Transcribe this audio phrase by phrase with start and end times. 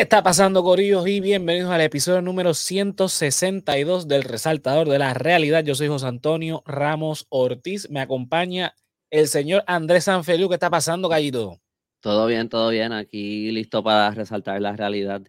[0.00, 1.06] ¿Qué está pasando, Corillos?
[1.06, 5.62] Y bienvenidos al episodio número 162 del Resaltador de la Realidad.
[5.62, 7.90] Yo soy José Antonio Ramos Ortiz.
[7.90, 8.74] Me acompaña
[9.10, 10.48] el señor Andrés Sanfeliu.
[10.48, 11.60] ¿Qué está pasando, Gallito?
[12.00, 12.94] Todo bien, todo bien.
[12.94, 15.20] Aquí listo para resaltar la realidad.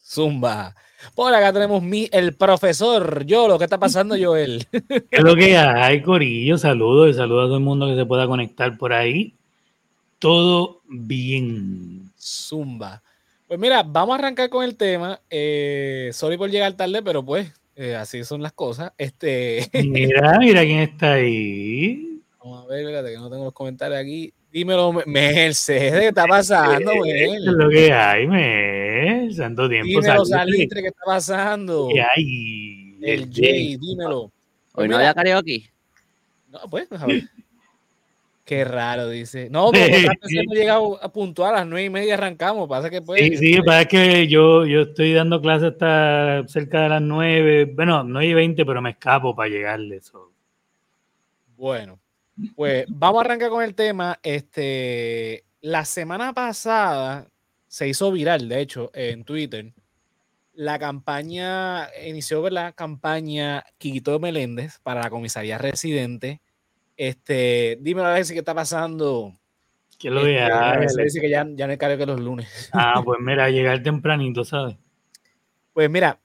[0.00, 0.76] Zumba.
[1.16, 3.58] Por acá tenemos mi, el profesor Yolo.
[3.58, 4.68] ¿Qué está pasando, Joel?
[4.70, 6.58] ¿Qué es lo que hay, Corillo?
[6.58, 9.34] Saludos y saludos a todo el mundo que se pueda conectar por ahí.
[10.20, 12.08] Todo bien.
[12.16, 13.02] Zumba.
[13.52, 15.20] Pues mira, vamos a arrancar con el tema.
[15.28, 18.92] Eh, sorry por llegar tarde, pero pues eh, así son las cosas.
[18.96, 19.68] Este...
[19.84, 22.22] Mira, mira quién está ahí.
[22.38, 24.32] Vamos a ver, espérate que no tengo los comentarios aquí.
[24.50, 29.34] Dímelo, Mercedes, ¿qué está pasando, ¿Qué es lo que hay, Mel?
[29.34, 30.00] Santo tiempo.
[30.00, 31.90] Dímelo, Salitre, ¿qué está pasando?
[31.92, 32.96] ¿Qué hay?
[33.02, 34.32] El Jay, dímelo.
[34.72, 35.70] Hoy no había karaoke.
[36.48, 37.24] No, pues, a ver.
[38.52, 39.48] Qué raro, dice.
[39.48, 42.68] No, pero hemos llegado a puntuar a las nueve y media arrancamos.
[42.68, 46.88] Pasa que pues, Sí, sí, pasa que yo, yo estoy dando clases hasta cerca de
[46.90, 47.64] las nueve.
[47.64, 50.30] Bueno, nueve y veinte, pero me escapo para llegarle eso.
[51.56, 51.98] Bueno,
[52.54, 54.18] pues vamos a arrancar con el tema.
[54.22, 57.28] Este, la semana pasada
[57.68, 59.72] se hizo viral, de hecho, en Twitter.
[60.52, 66.42] La campaña, inició la campaña Quito Meléndez para la comisaría residente
[66.96, 69.34] este, dímelo a si qué está pasando.
[69.98, 70.88] ¿Qué lo este?
[70.88, 72.70] Se dice que ya, ya no hay que los lunes.
[72.72, 74.76] Ah, pues mira, llegar tempranito, ¿sabes?
[75.72, 76.18] Pues mira,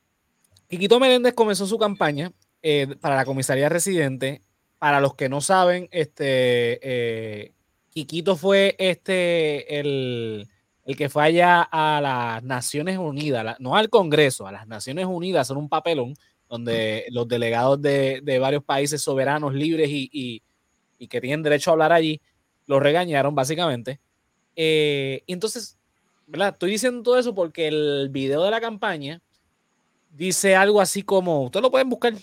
[0.68, 4.42] Quiquito Meléndez comenzó su campaña eh, para la comisaría residente.
[4.80, 7.54] Para los que no saben, este eh,
[7.90, 10.48] Quiquito fue este el,
[10.86, 15.48] el, que fue allá a las Naciones Unidas, no al Congreso, a las Naciones Unidas,
[15.48, 16.14] son un papelón
[16.48, 20.44] donde los delegados de, de varios países soberanos, libres y, y
[21.06, 22.20] que tienen derecho a hablar allí,
[22.66, 24.00] lo regañaron básicamente.
[24.56, 25.78] Eh, y entonces,
[26.26, 26.54] ¿verdad?
[26.54, 29.22] Estoy diciendo todo eso porque el video de la campaña
[30.10, 32.14] dice algo así como, ustedes lo pueden buscar,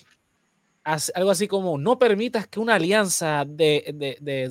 [1.14, 4.50] algo así como, no permitas que una alianza de, de, de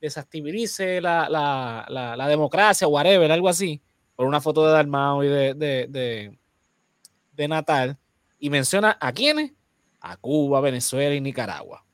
[0.00, 3.80] desactivice la, la, la, la, democracia, whatever, algo así,
[4.16, 6.36] por una foto de Dalmao y de, de,
[7.32, 7.96] de Natal,
[8.40, 9.52] y menciona a quiénes,
[10.00, 11.84] a Cuba, Venezuela y Nicaragua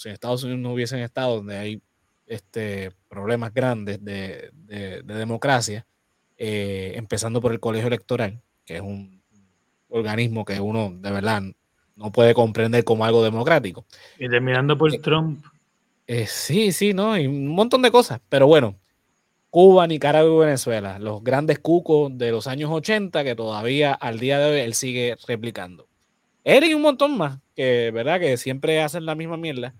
[0.00, 1.82] si en Estados Unidos no hubiesen estado donde hay
[2.26, 4.50] este, problemas grandes de,
[5.04, 5.86] democracia,
[6.38, 9.22] eh, empezando por el colegio electoral, que es un
[9.90, 11.42] organismo que uno de verdad
[11.96, 13.84] no puede comprender como algo democrático.
[14.18, 15.44] Y terminando por eh, Trump.
[16.06, 17.18] Eh, sí, sí, ¿no?
[17.18, 18.20] Y un montón de cosas.
[18.30, 18.76] Pero bueno,
[19.50, 24.38] Cuba, Nicaragua y Venezuela, los grandes cucos de los años 80 que todavía al día
[24.38, 25.88] de hoy él sigue replicando.
[26.42, 29.74] Él y un montón más, que verdad que siempre hacen la misma mierda.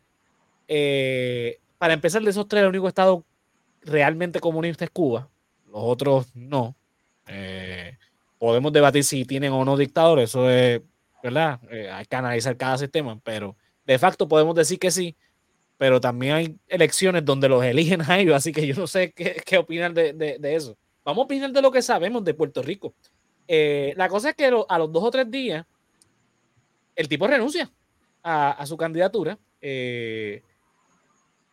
[0.73, 3.25] Eh, para empezar, de esos tres, el único estado
[3.83, 5.29] realmente comunista es Cuba.
[5.67, 6.77] Los otros no.
[7.27, 7.99] Eh,
[8.39, 10.81] podemos debatir si tienen o no dictadores, eso es,
[11.25, 11.59] ¿verdad?
[11.73, 15.17] Eh, hay que analizar cada sistema, pero de facto podemos decir que sí,
[15.77, 19.43] pero también hay elecciones donde los eligen a ellos, así que yo no sé qué,
[19.45, 20.77] qué de, eso.
[21.05, 22.95] Vamos a opinar de lo que sabemos de Puerto Rico.
[23.49, 25.67] la cosa es que a los dos o tres días,
[26.95, 27.69] el tipo renuncia
[28.23, 29.37] a, su candidatura.
[29.61, 30.43] Eh,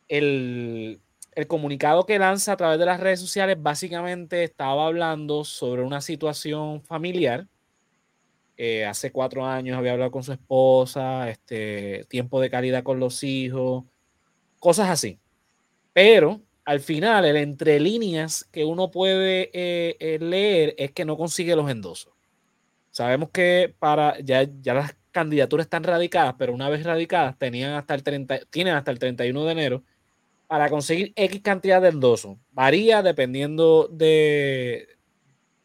[0.07, 1.01] el,
[1.47, 6.81] comunicado que lanza a través de las redes sociales básicamente estaba hablando sobre una situación
[6.81, 7.47] familiar.
[8.57, 13.23] Eh, hace cuatro años había hablado con su esposa, este, tiempo de calidad con los
[13.23, 13.83] hijos,
[14.59, 15.19] cosas así.
[15.93, 21.17] Pero al final, el entre líneas que uno puede eh, eh, leer es que no
[21.17, 22.13] consigue los endosos.
[22.91, 27.95] Sabemos que para ya, ya las candidaturas están radicadas, pero una vez radicadas tenían hasta
[27.95, 29.83] el 30, tienen hasta el 31 de enero
[30.47, 32.37] para conseguir X cantidad de endosos.
[32.51, 34.87] Varía dependiendo de,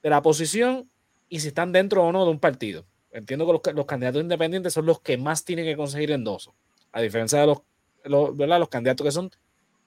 [0.03, 0.91] de, la posición
[1.29, 2.85] y si están dentro o no de un partido.
[3.13, 6.55] Entiendo que los, candidatos independientes son los que más tienen que conseguir endosos,
[6.93, 7.59] a diferencia de los,
[8.05, 9.31] los, los candidatos que son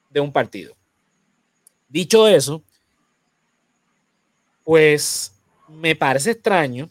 [0.09, 0.75] de un partido.
[1.89, 2.63] Dicho eso,
[4.63, 5.33] pues
[5.67, 6.89] me parece extraño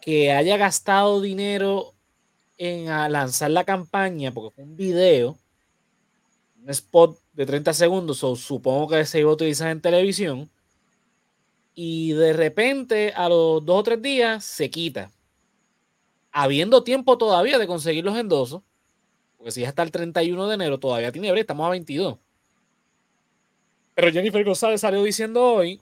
[0.00, 1.94] que haya gastado dinero
[2.58, 5.38] en lanzar la campaña, porque fue un video
[6.62, 10.50] un spot de 30 segundos, supongo que se iba a utilizar en televisión,
[11.74, 15.10] y de repente a los dos o tres días se quita,
[16.30, 18.62] habiendo tiempo todavía de conseguir los endosos,
[19.36, 22.16] porque si ya está el 31 de enero, todavía tiene breve, estamos a 22.
[23.94, 25.80] Pero Jennifer González salió diciendo hoy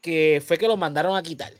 [0.00, 1.52] que fue que lo mandaron a quitar.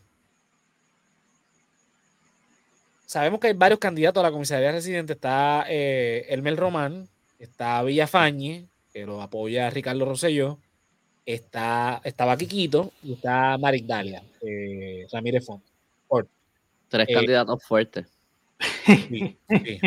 [3.04, 5.12] Sabemos que hay varios candidatos a la comisaría residente.
[5.12, 10.58] Está eh, Elmel Román, está Villafañe, que lo apoya Ricardo Rosselló,
[11.26, 15.62] está, estaba Kikito y está Marigdalia, eh, Ramírez Font.
[16.88, 18.06] Tres Eh, candidatos fuertes.
[18.86, 19.78] Sí, sí,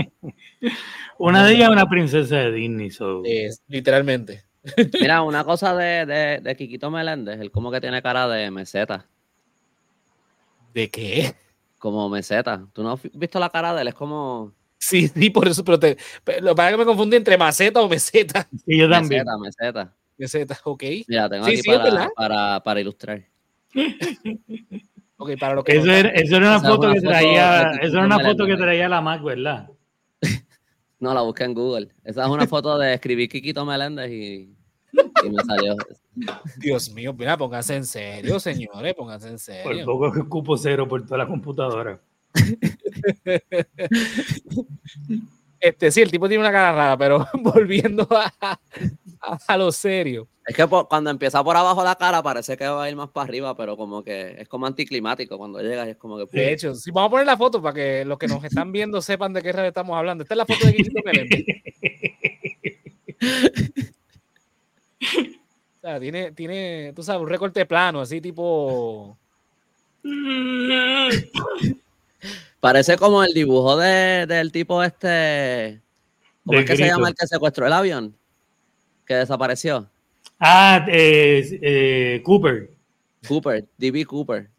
[1.18, 2.92] Una de ellas es una princesa de Disney.
[2.92, 4.44] so- es- literalmente.
[5.02, 9.08] Mira, una cosa de, de, de Quiquito Meléndez, él como que tiene cara de meseta,
[10.76, 11.34] ¿De qué?
[11.80, 12.68] como meseta.
[12.72, 13.88] ¿Tú no has visto la cara de él?
[13.88, 16.86] Es como Sí, sí, por eso, pero, te, pero lo que pasa es que me
[16.86, 18.50] confundí entre maceta o meseta.
[18.66, 19.24] Sí, yo también.
[19.24, 19.96] meseta, meseta.
[20.18, 20.84] Meseta, ok.
[21.08, 23.24] Mira, tengo Sí, aquí sí, es para, para, para ilustrar.
[25.18, 27.10] Ok, para lo que Eso no- era, eso era una es foto una que foto
[27.12, 29.70] traía, de eso era una foto que traía la Mac, ¿verdad?
[31.00, 31.90] No, la busqué en Google.
[32.04, 34.56] Esa es una foto de escribir Quiquito Meléndez y,
[35.24, 35.76] y me salió.
[36.58, 39.86] Dios mío, mira, pónganse en serio, señores, pónganse en Por serio.
[39.86, 42.00] poco que cupo cero por toda la computadora.
[45.64, 48.60] Este, sí, el tipo tiene una cara rara, pero volviendo a, a,
[49.48, 50.28] a lo serio.
[50.48, 53.10] Es que por- cuando empieza por abajo la cara parece que va a ir más
[53.12, 56.26] para arriba, pero como que es como anticlimático cuando llegas y es como que...
[56.32, 59.04] De hecho, sí, vamos a poner la foto para que los que nos están viendo
[59.04, 60.24] sepan de qué radio estamos hablando.
[60.24, 61.46] Esta es la foto de Kikito Meléndez.
[65.84, 69.18] O sea, tiene, tiene, tú sabes, un recorte plano, así tipo.
[72.62, 75.82] Parece como el dibujo de, del tipo este...
[76.46, 78.16] ¿Cómo es que se llama el que secuestró el avión?
[79.06, 79.90] Que desapareció.
[80.40, 82.72] Ah, eh, eh, Cooper.
[83.28, 84.06] Cooper, D.B.
[84.06, 84.50] Cooper.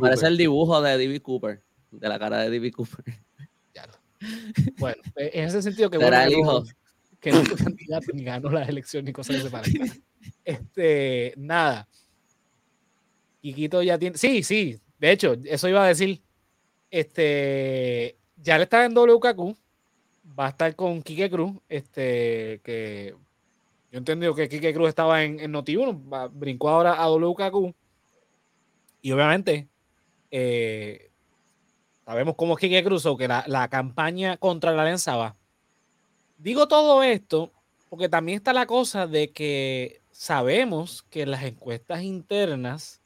[0.00, 1.20] Parece el dibujo de D.B.
[1.20, 1.60] Cooper.
[1.90, 2.72] De la cara de D.B.
[2.72, 3.04] Cooper.
[3.74, 3.92] ya lo-
[4.78, 6.64] Bueno, eh, en ese sentido, que Será bueno el que no- hijo.
[7.20, 10.02] que no fue candidato ni ganó las elecciones ni cosas que se parezcan.
[10.44, 11.86] Este, nada.
[13.40, 14.16] Quiquito ya tiene.
[14.18, 14.80] Sí, sí.
[14.98, 16.20] De hecho, eso iba a decir.
[16.94, 19.56] Este, ya le está en WKQ.
[20.38, 21.52] Va a estar con Quique Cruz.
[21.68, 23.16] Este, que
[23.90, 27.74] yo he entendido que Quique Cruz estaba en, en Noti1, va- brincó ahora a WKQ.
[29.02, 29.66] Y obviamente,
[30.30, 31.10] eh,
[32.04, 35.36] sabemos cómo es Quique Cruz, o que la, la campaña contra la alianza va.
[36.38, 37.50] Digo todo esto
[37.88, 43.02] porque también está la cosa de que sabemos que las encuestas internas,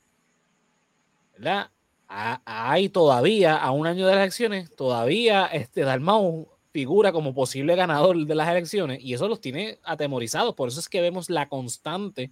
[1.32, 1.70] ¿verdad?
[2.08, 7.75] Ha- Hay todavía, a un año de las elecciones, todavía este Dalmau figura como posible
[7.76, 10.55] ganador de las elecciones y eso los tiene atemorizados.
[10.55, 12.31] Por eso es que vemos la constante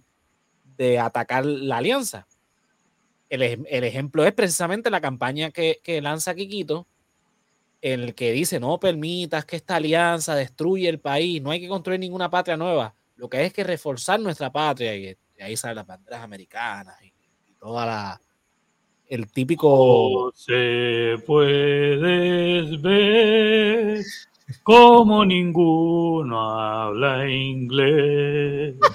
[0.77, 2.27] de atacar la alianza.
[3.29, 6.87] El, el ejemplo es precisamente la campaña que, que lanza Quiquito,
[7.81, 11.67] en el que dice no permitas que esta alianza destruya el país, no hay que
[11.67, 15.57] construir ninguna patria nueva, lo que hay es que reforzar nuestra patria y, y ahí
[15.57, 17.11] salen las banderas americanas y
[17.59, 18.21] toda la
[19.09, 24.03] el típico se puedes ver
[24.63, 28.75] como ninguno habla inglés.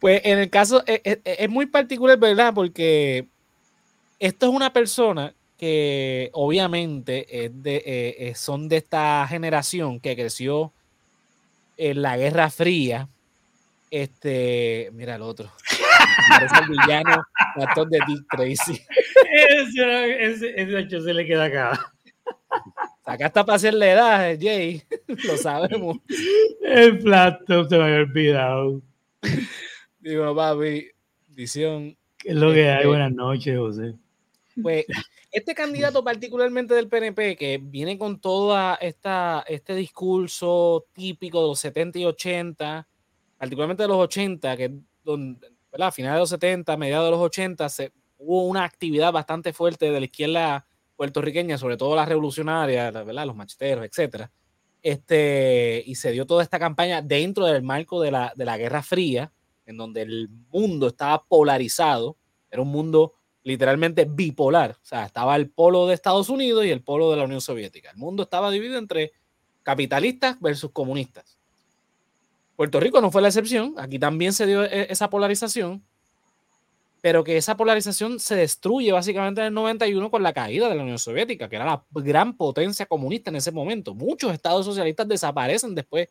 [0.00, 2.52] Pues en el caso es, es- es muy particular, ¿verdad?
[2.52, 3.28] Porque
[4.18, 10.16] esto es una persona que obviamente es de, eh, eh, son de esta generación que
[10.16, 10.72] creció
[11.76, 13.08] en la Guerra Fría.
[13.92, 15.52] Este, mira el otro.
[16.28, 17.24] Parece el villano
[17.56, 18.80] actor de Dick Tracy.
[19.32, 21.92] ese, ese, ese hecho se le queda acá.
[23.04, 24.82] Acá está para hacer la edad, Jay.
[25.06, 25.98] Lo sabemos.
[26.62, 28.82] El plato se me había olvidado.
[30.00, 30.88] Digo, papi,
[31.28, 31.96] visión.
[32.18, 32.76] ¿Qué es lo que hay?
[32.76, 33.94] Este- Buenas noches, José.
[34.60, 34.84] Pues
[35.30, 41.58] este candidato particularmente del PNP que viene con todo esta, este discurso típico de los
[41.58, 42.86] 70 y 80,
[43.38, 45.61] particularmente de los 80, que donde, ¿verdad?
[45.80, 49.90] A finales de los 70, mediados de los 80, se, hubo una actividad bastante fuerte
[49.90, 53.26] de la izquierda puertorriqueña, sobre todo la revolucionaria, ¿verdad?
[53.26, 54.30] los macheteros, etcétera.
[54.82, 58.82] Este, y se dio toda esta campaña dentro del marco de la, de la Guerra
[58.82, 59.32] Fría,
[59.64, 62.16] en donde el mundo estaba polarizado,
[62.50, 64.72] era un mundo literalmente bipolar.
[64.72, 67.90] O sea, estaba el polo de Estados Unidos y el polo de la Unión Soviética.
[67.90, 69.12] El mundo estaba dividido entre
[69.62, 71.38] capitalistas versus comunistas.
[72.62, 73.74] Puerto Rico no fue la excepción.
[73.76, 75.82] Aquí también se dio e- esa polarización,
[77.00, 80.84] pero que esa polarización se destruye básicamente en el 91 con la caída de la
[80.84, 83.96] Unión Soviética, que era la gran potencia comunista en ese momento.
[83.96, 86.08] Muchos estados socialistas desaparecen después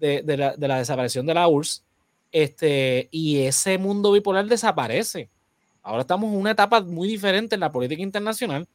[0.00, 1.84] de, la, de la desaparición de la URSS,
[2.32, 5.30] este, y ese mundo bipolar desaparece.
[5.80, 8.66] Ahora estamos en una etapa muy diferente en la política internacional,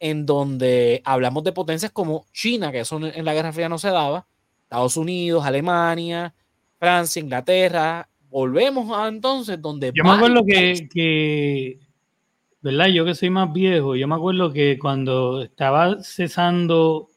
[0.00, 3.88] en donde hablamos de potencias como China, que eso en la Guerra Fría no se
[3.88, 4.26] daba,
[4.64, 6.34] Estados Unidos, Alemania,
[6.78, 8.08] Francia, Inglaterra.
[8.30, 9.92] Volvemos a entonces donde...
[9.94, 11.78] Yo me acuerdo que,
[12.60, 12.86] ¿verdad?
[12.88, 17.08] Yo que soy más viejo, yo me acuerdo que cuando estaba cesando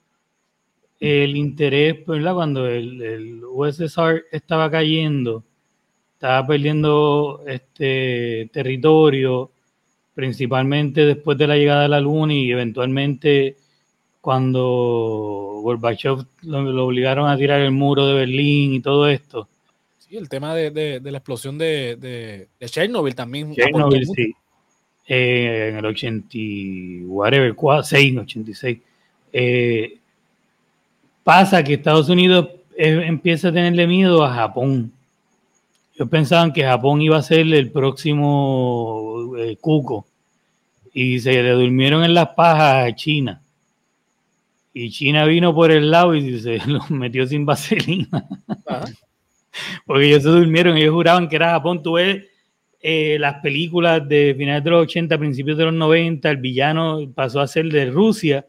[1.00, 2.34] el interés, ¿verdad?
[2.34, 5.44] Cuando el, el USSR estaba cayendo,
[6.14, 9.52] estaba perdiendo este territorio,
[10.14, 13.58] principalmente después de la llegada de la Luna y eventualmente
[14.22, 19.50] cuando Gorbachev lo, obligaron a tirar el muro de Berlín y todo esto.
[20.12, 21.96] Sí, el tema de, la explosión de,
[22.60, 23.56] de, Chernobyl también.
[23.56, 24.34] Chernobyl, sí.
[25.08, 26.38] Eh, en el 80,
[27.06, 28.78] whatever, 6, 86.
[29.32, 30.00] Eh,
[31.24, 34.92] pasa que Estados Unidos eh, empieza a tenerle miedo a Japón.
[35.96, 40.06] Ellos pensaban que Japón iba a ser el próximo cuco
[40.94, 43.42] y se le durmieron en las pajas a China.
[44.74, 48.28] Y China vino por el lado y se los metió sin vaselina.
[49.86, 51.84] Porque ellos se durmieron, ellos juraban que era Japón.
[51.84, 52.26] Tú ves
[52.80, 57.40] eh, las películas de finales de los 80, principios de los 90, el villano pasó
[57.40, 58.48] a ser de Rusia,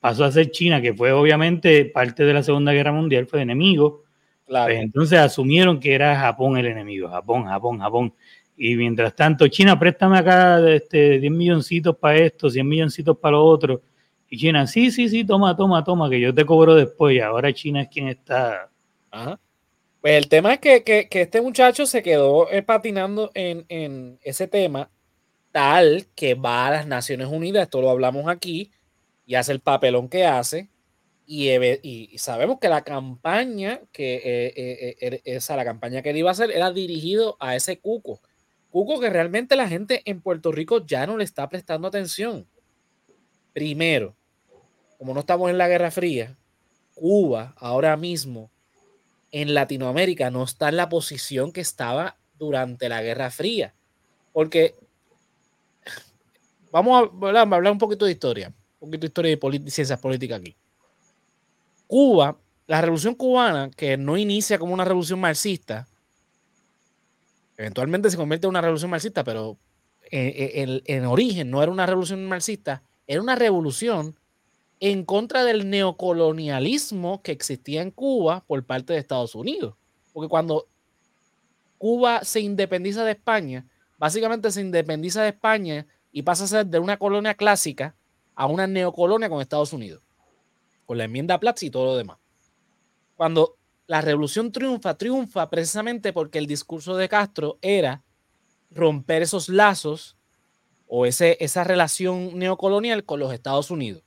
[0.00, 4.04] pasó a ser China, que fue obviamente parte de la Segunda Guerra Mundial, fue enemigo.
[4.46, 4.66] Claro.
[4.66, 8.14] Pues entonces asumieron que era Japón el enemigo, Japón, Japón, Japón.
[8.56, 13.44] Y mientras tanto, China, préstame acá este, 10 milloncitos para esto, 100 milloncitos para lo
[13.44, 13.82] otro.
[14.28, 17.16] Y China, sí, sí, sí, toma, toma, toma, que yo te cobro después.
[17.16, 18.68] Y ahora China es quien está.
[20.08, 24.90] Pues el tema es que, este muchacho se quedó eh, patinando en, ese tema,
[25.52, 28.72] tal que va a las Naciones Unidas, esto lo hablamos aquí,
[29.26, 30.70] y hace el papelón que hace.
[31.26, 36.30] Y, y sabemos que la campaña que eh, eh, esa la campaña que él iba
[36.30, 38.22] a hacer era dirigido a ese cuco
[38.70, 42.48] Cuco, que realmente la gente en Puerto Rico ya no le está prestando atención.
[43.52, 44.16] Primero,
[44.96, 46.34] como no estamos en la Guerra Fría,
[46.94, 48.50] Cuba ahora mismo
[49.30, 53.74] en Latinoamérica no está en la posición que estaba durante la Guerra Fría.
[54.32, 54.74] Porque
[56.70, 60.56] vamos a hablar, un poquito de historia, un poquito de historia de ciencias políticas aquí.
[61.86, 65.86] Cuba, la revolución cubana, que no inicia como una revolución marxista,
[67.58, 69.58] Eventualmente se convierte en una revolución marxista, pero
[70.12, 74.16] en, en, origen no era una revolución marxista, era una revolución
[74.80, 79.74] en contra del neocolonialismo que existía en Cuba por parte de Estados Unidos.
[80.12, 80.66] Porque cuando
[81.78, 83.66] Cuba se independiza de España,
[83.98, 87.94] básicamente se independiza de España y pasa a ser de una colonia clásica
[88.34, 90.02] a una neocolonia con Estados Unidos,
[90.86, 92.18] con la enmienda Platz y todo lo demás.
[93.16, 93.56] Cuando
[93.88, 98.04] la revolución triunfa, triunfa precisamente porque el discurso de Castro era
[98.70, 100.16] romper esos lazos
[100.86, 104.02] o ese, esa relación neocolonial con los Estados Unidos.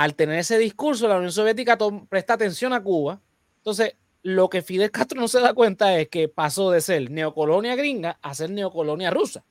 [0.00, 1.76] Al tener ese discurso, la Unión Soviética
[2.08, 3.20] presta atención a Cuba.
[3.58, 7.76] Entonces, lo que Fidel Castro no se da cuenta es que pasó de ser neocolonia
[7.76, 9.44] gringa a ser neocolonia rusa.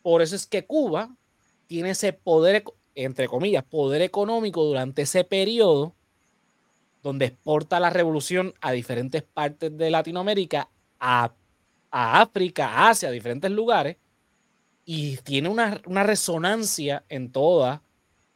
[0.00, 1.14] Por eso es que Cuba
[1.66, 5.94] tiene ese poder, entre comillas, poder económico durante ese periodo
[7.02, 11.34] donde exporta la revolución a diferentes partes de Latinoamérica, a,
[11.90, 13.98] África, Asia, diferentes lugares,
[14.86, 15.74] y tiene una,
[16.04, 17.82] resonancia en, toda,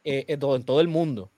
[0.05, 1.31] eh, en, todo, el mundo.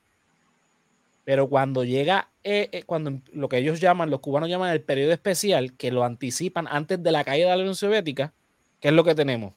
[1.24, 5.14] Pero cuando llega, eh, eh, cuando lo que ellos llaman, los cubanos llaman el periodo
[5.14, 8.34] especial, que lo anticipan antes de la caída de la Unión Soviética,
[8.82, 9.54] ¿qué es lo que tenemos?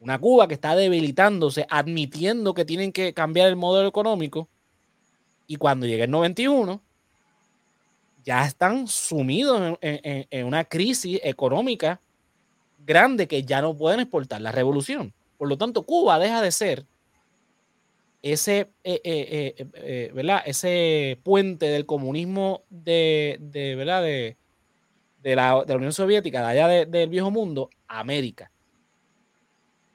[0.00, 4.48] Una Cuba que está debilitándose, admitiendo que tienen que cambiar el modelo económico,
[5.46, 6.80] y cuando llega el 91,
[8.24, 12.00] ya están sumidos en, una crisis económica
[12.86, 15.12] grande que ya no pueden exportar la revolución.
[15.36, 16.86] Por lo tanto, Cuba deja de ser
[18.24, 20.42] ese, eh, eh, eh, ¿verdad?
[20.46, 23.38] ese puente del comunismo de,
[23.76, 24.02] ¿verdad?
[24.02, 24.36] De,
[25.36, 28.50] la, Unión Soviética, de allá del viejo mundo, América.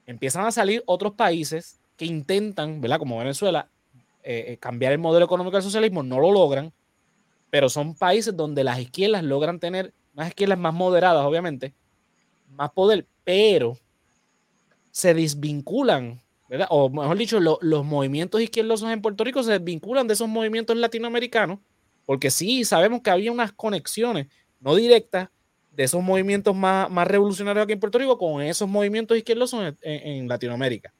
[0.05, 2.99] Empiezan a salir otros países que intentan, ¿verdad?
[2.99, 3.67] como Venezuela,
[4.59, 6.71] cambiar el modelo económico del socialismo, no lo logran,
[7.49, 11.73] pero son países donde las izquierdas logran tener, unas izquierdas más moderadas, obviamente,
[12.49, 13.75] más poder, pero
[14.91, 16.21] se desvinculan,
[16.69, 21.59] O mejor dicho, los movimientos izquierdosos en Puerto Rico se desvinculan de esos movimientos latinoamericanos,
[22.05, 24.27] porque sí, sabemos que había unas conexiones
[24.59, 25.29] no directas
[25.71, 30.27] de esos movimientos más, más revolucionarios aquí en Puerto Rico con esos movimientos izquierdosos en
[30.27, 30.93] Latinoamérica.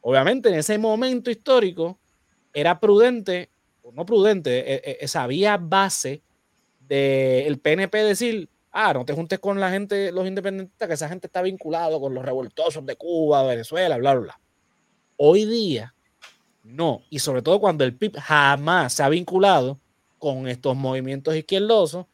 [0.00, 1.98] Obviamente, en ese momento histórico,
[2.52, 3.50] era prudente,
[3.82, 6.22] o no prudente, e, e, esa vía base
[6.80, 11.26] del PNP decir, ah, no te juntes con la gente, los independentistas, que esa gente
[11.26, 14.40] está vinculado con los revoltosos de Cuba, Venezuela, bla, bla, bla.
[15.18, 15.94] Hoy día,
[16.62, 17.02] no.
[17.10, 19.78] Y sobre todo cuando el PIB jamás se ha vinculado
[20.18, 22.06] con estos movimientos izquierdosos.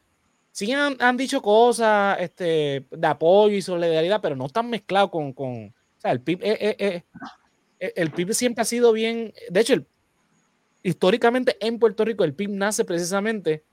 [0.51, 5.67] Sí han, dicho cosas este, de apoyo y solidaridad, pero no están mezclados con, con
[5.67, 7.03] o sea, el PIB, eh, eh,
[7.79, 9.85] eh, el PIB siempre ha sido bien, de hecho, el,
[10.81, 13.63] históricamente en Puerto Rico el PIB nace precisamente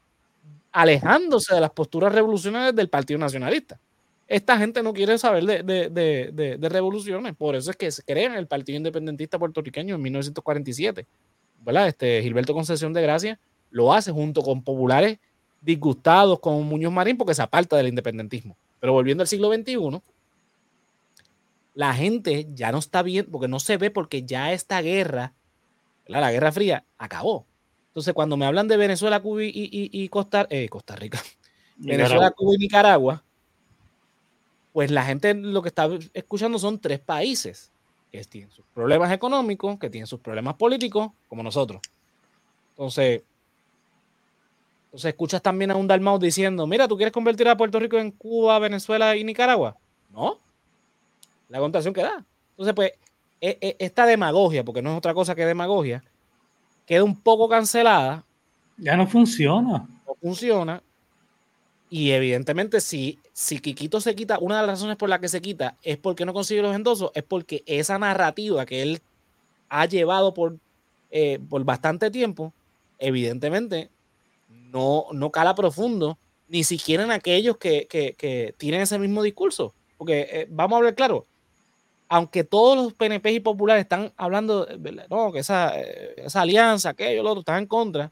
[0.73, 3.79] alejándose de las posturas revolucionarias del Partido Nacionalista.
[4.33, 8.79] Esta gente no quiere saber de, revoluciones, por eso es que se crea el Partido
[8.79, 11.07] Independentista Puertorriqueño en 1947.
[11.61, 11.89] ¿verdad?
[11.89, 13.39] Este, Gilberto Concesión de Gracia
[13.71, 15.19] lo hace junto con populares
[15.61, 18.57] disgustados con Muñoz Marín porque se aparta del independentismo.
[18.81, 20.01] Pero volviendo al siglo XXI,
[21.75, 25.35] la gente ya no está bien, porque no se ve, porque ya esta guerra,
[26.07, 27.47] la Guerra Fría, acabó.
[27.89, 31.23] Entonces, cuando me hablan de Venezuela, Cuba y, Costa, eh, Costa Rica,
[31.77, 33.23] Venezuela, Cuba y Nicaragua,
[34.73, 37.71] pues la gente lo que está escuchando son tres países
[38.11, 41.81] que tienen sus problemas económicos, que tienen sus problemas políticos, como nosotros.
[42.71, 43.23] Entonces,
[44.87, 48.11] entonces escuchas también a un Dalmau diciendo, mira, ¿tú quieres convertir a Puerto Rico en
[48.11, 49.77] Cuba, Venezuela y Nicaragua?
[50.11, 50.39] No.
[51.49, 52.25] La contación que da.
[52.51, 52.93] Entonces, pues,
[53.41, 56.05] e, e, esta demagogia, porque no es otra cosa que demagogia,
[56.87, 58.25] queda un poco cancelada.
[58.77, 59.89] Ya no funciona.
[60.07, 60.83] No funciona.
[61.95, 65.43] Y evidentemente, si, si Quiquito se quita, una de las razones por las que se
[65.43, 69.03] quita es porque no consigue los endosos, es porque esa narrativa que él
[69.69, 70.57] ha llevado por,
[71.11, 72.55] eh, por bastante tiempo,
[72.99, 73.91] evidentemente
[74.49, 76.17] no, no cala profundo,
[76.49, 79.75] ni siquiera en aquellos que, tienen ese mismo discurso.
[79.99, 81.27] Porque eh, vamos a hablar claro,
[82.09, 84.67] aunque todos los PNP y populares están hablando,
[85.11, 88.11] no, que esa, eh, esa alianza, aquello, lo otro, están en contra,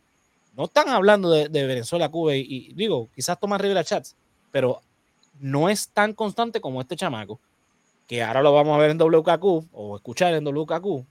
[0.57, 4.17] no están hablando de, Venezuela, Cuba y, digo, quizás Tomás Rivera Chats,
[4.51, 4.81] pero
[5.39, 7.41] no es tan constante como este chamaco,
[8.07, 11.07] que ahora lo vamos a ver en WKQ o escuchar en WKQ,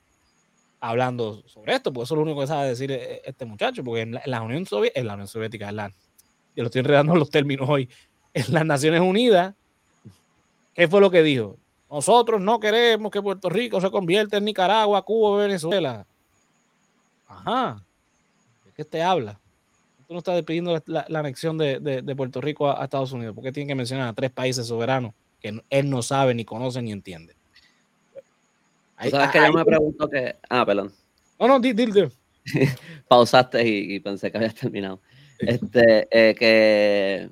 [0.82, 3.84] hablando sobre esto, porque eso es lo único que sabe decir e, e, este muchacho,
[3.84, 5.90] porque en la, Unión Soviética, en la Unión Soviética, en la,
[6.56, 7.90] yo lo estoy enredando los términos hoy,
[8.34, 9.56] en las Naciones Unidas,
[10.74, 11.58] ¿qué fue lo que dijo?
[11.90, 16.06] Nosotros no queremos que Puerto Rico se convierta en Nicaragua, Cuba, Venezuela.
[17.28, 17.84] Ajá.
[18.80, 19.42] ¿De qué te habla?
[20.08, 23.36] Tú no estás pidiendo la, anexión de, Puerto Rico a, Estados Unidos.
[23.36, 26.82] ¿Por qué tiene que mencionar a tres países soberanos que él no sabe, ni conoce,
[26.82, 27.36] ni entiende?
[28.98, 30.38] sabes que yo me pregunto que.
[30.50, 30.94] Ah, perdón.
[31.38, 32.10] No, no, dile.
[33.10, 35.02] Pausaste y, pensé que habías terminado.
[35.40, 37.30] Este, eh, que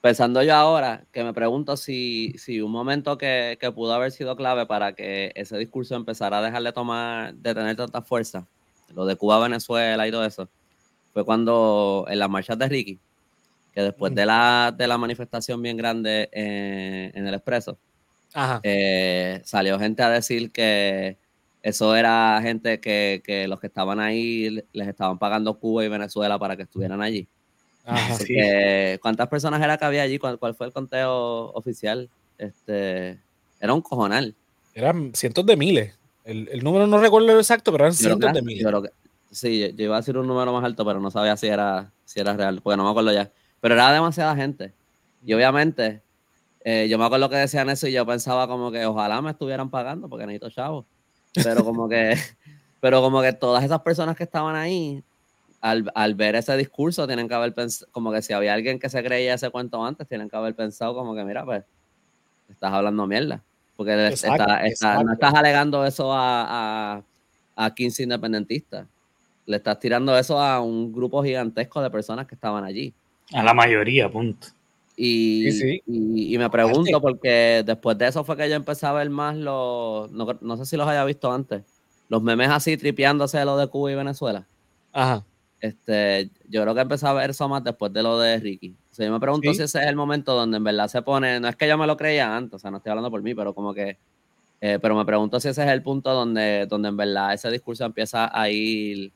[0.00, 4.36] pensando yo ahora, que me pregunto si, si un momento que, que, pudo haber sido
[4.36, 8.48] clave para que ese discurso empezara a dejar de tomar, de tener tanta fuerza,
[8.94, 10.48] lo de Cuba, Venezuela y todo eso,
[11.12, 12.98] fue cuando en las marchas de Ricky,
[13.74, 17.78] que después de la, de la manifestación bien grande en, en el Expreso,
[18.62, 21.16] eh, salió gente a decir que
[21.62, 26.38] eso era gente que, que, los que estaban ahí les estaban pagando Cuba y Venezuela
[26.38, 27.26] para que estuvieran allí.
[29.00, 30.18] ¿Cuántas personas era que había allí?
[30.18, 32.08] ¿Cuál, fue el conteo oficial?
[32.38, 33.18] Este,
[33.60, 34.34] era un cojonal.
[34.74, 35.94] Eran cientos de miles.
[36.30, 38.64] El, el número no recuerdo exacto, pero eran cientos de miles.
[39.32, 42.20] sí, yo iba a decir un número más alto, pero no sabía si era, si
[42.20, 43.32] era real, porque no me acuerdo ya.
[43.60, 44.72] Pero era demasiada gente.
[45.24, 46.02] Y obviamente
[46.64, 49.70] eh, yo me acuerdo que decían eso y yo pensaba como que ojalá me estuvieran
[49.70, 50.86] pagando porque necesito chavos.
[51.34, 52.14] Pero como que,
[52.80, 55.02] pero como que todas esas personas que estaban ahí,
[55.60, 58.88] al, al ver ese discurso, tienen que haber pensado, como que si había alguien que
[58.88, 61.64] se creía ese cuento antes, tienen que haber pensado como que, mira, pues,
[62.48, 63.42] estás hablando mierda.
[63.80, 67.02] Porque no estás alegando eso a, a,
[67.56, 68.86] a 15 independentistas.
[69.46, 72.92] Le estás tirando eso a un grupo gigantesco de personas que estaban allí.
[73.32, 74.48] A la mayoría, punto.
[74.98, 79.34] Y, y, me pregunto, porque después de eso fue que yo empecé a ver más
[79.34, 81.62] los, no, sé si los haya visto antes,
[82.10, 84.46] los memes así tripeándose lo de Cuba y Venezuela.
[84.92, 85.24] Ajá.
[85.60, 88.74] Este, yo creo que empecé a ver eso más después de lo de Ricky.
[88.90, 91.38] O sea, yo me pregunto si ese es el momento donde en verdad se pone,
[91.38, 93.34] no es que yo me lo creía antes, o sea, no estoy hablando por mí,
[93.34, 93.98] pero como que,
[94.60, 97.84] eh, pero me pregunto si ese es el punto donde, donde en verdad ese discurso
[97.84, 99.12] empieza a ir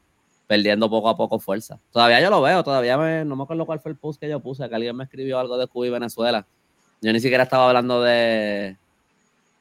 [0.47, 1.81] perdiendo poco a poco fuerza.
[1.91, 4.69] Todavía yo lo veo, todavía no me acuerdo cuál fue el post que yo puse,
[4.69, 6.47] que alguien me escribió algo de Cuba y Venezuela.
[7.01, 8.77] Yo ni siquiera estaba hablando de,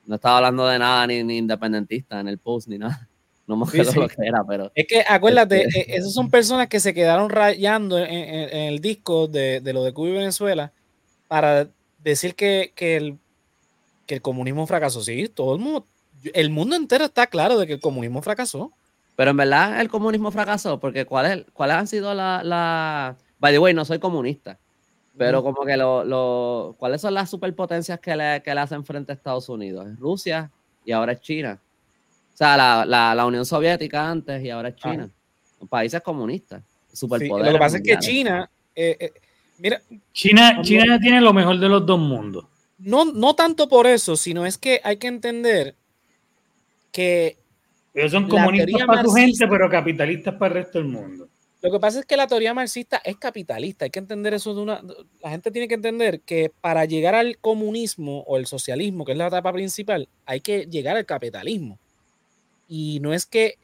[0.05, 3.07] no estaba hablando de nada ni, independentista en el post ni nada.
[3.45, 4.71] No me acuerdo lo que era, pero.
[4.73, 9.27] Es que acuérdate, este e, esas son personas que se quedaron rayando en, el disco
[9.27, 10.71] de, lo de Cuba y Venezuela
[11.27, 11.67] para
[12.03, 13.17] decir que, el,
[14.05, 15.01] que el comunismo fracasó.
[15.01, 15.85] Sí, todo el mundo,
[16.33, 18.71] el mundo entero está claro de que el comunismo fracasó.
[19.15, 22.43] Pero en verdad el comunismo fracasó, porque ¿cuáles han sido las...
[22.43, 23.15] La...
[23.39, 24.57] By the way, no soy comunista,
[25.17, 29.11] pero como que lo, lo, ¿cuáles son las superpotencias que le, que le hacen frente
[29.11, 29.85] a Estados Unidos?
[29.87, 30.49] Es Rusia
[30.85, 31.59] y ahora es China.
[32.33, 35.09] O sea, la, la, la Unión Soviética antes y ahora es China.
[35.69, 36.63] Países comunistas.
[36.91, 37.51] Superpoderes.
[37.51, 39.11] lo que pasa es que China, eh, eh,
[39.57, 42.45] mira, China, China tiene lo mejor de los dos mundos.
[42.77, 45.75] No, no tanto por eso, sino es que hay que entender
[46.91, 47.37] que
[47.93, 51.27] ellos son comunistas para su gente, pero capitalistas para el resto del mundo.
[51.61, 53.85] Lo que pasa es que la teoría marxista es capitalista.
[53.85, 54.81] Hay que entender eso de una.
[55.21, 59.17] La gente tiene que entender que para llegar al comunismo o el socialismo, que es
[59.17, 61.79] la etapa principal, hay que llegar al capitalismo.
[62.73, 63.59] Y no es que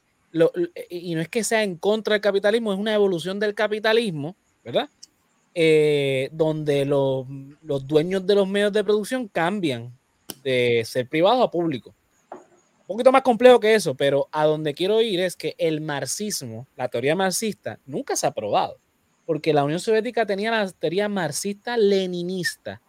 [0.91, 4.88] y no es que sea en contra del capitalismo, es una evolución del capitalismo, ¿verdad?
[5.56, 7.26] Eh, donde los,
[7.63, 9.91] los dueños de los medios de producción cambian
[10.43, 11.95] de ser privado a público
[12.89, 16.65] un poquito más complejo que eso, pero a donde quiero ir es que el marxismo,
[16.76, 18.78] la teoría marxista, nunca se ha probado,
[19.28, 22.82] porque la Unión Soviética tenía la teoría marxista-leninista.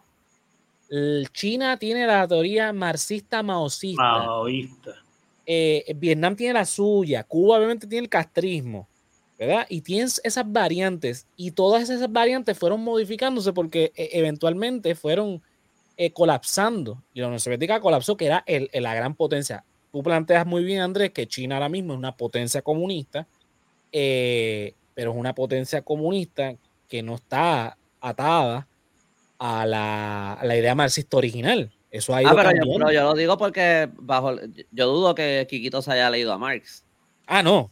[1.35, 4.03] China tiene la teoría marxista-maoísta.
[4.03, 5.05] Maoísta.
[5.53, 8.87] Eh, Vietnam tiene la suya, Cuba obviamente tiene el castrismo,
[9.39, 9.67] ¿verdad?
[9.69, 15.43] Y tienes esas variantes y todas esas variantes fueron modificándose porque eh, eventualmente fueron
[15.97, 20.65] eh, colapsando y la Unión Soviética colapsó, que era la gran potencia tú planteas muy
[20.65, 23.27] bien, Andrés, que China ahora mismo es una potencia comunista,
[23.93, 26.55] eh, pero es una potencia comunista
[26.89, 28.67] que no está atada
[29.39, 31.73] a la, idea marxista original.
[31.91, 34.37] Eso ha ido ah, pero yo, lo digo porque bajo,
[34.71, 36.85] yo dudo que Kikito se haya leído a Marx.
[37.27, 37.71] Ah, no.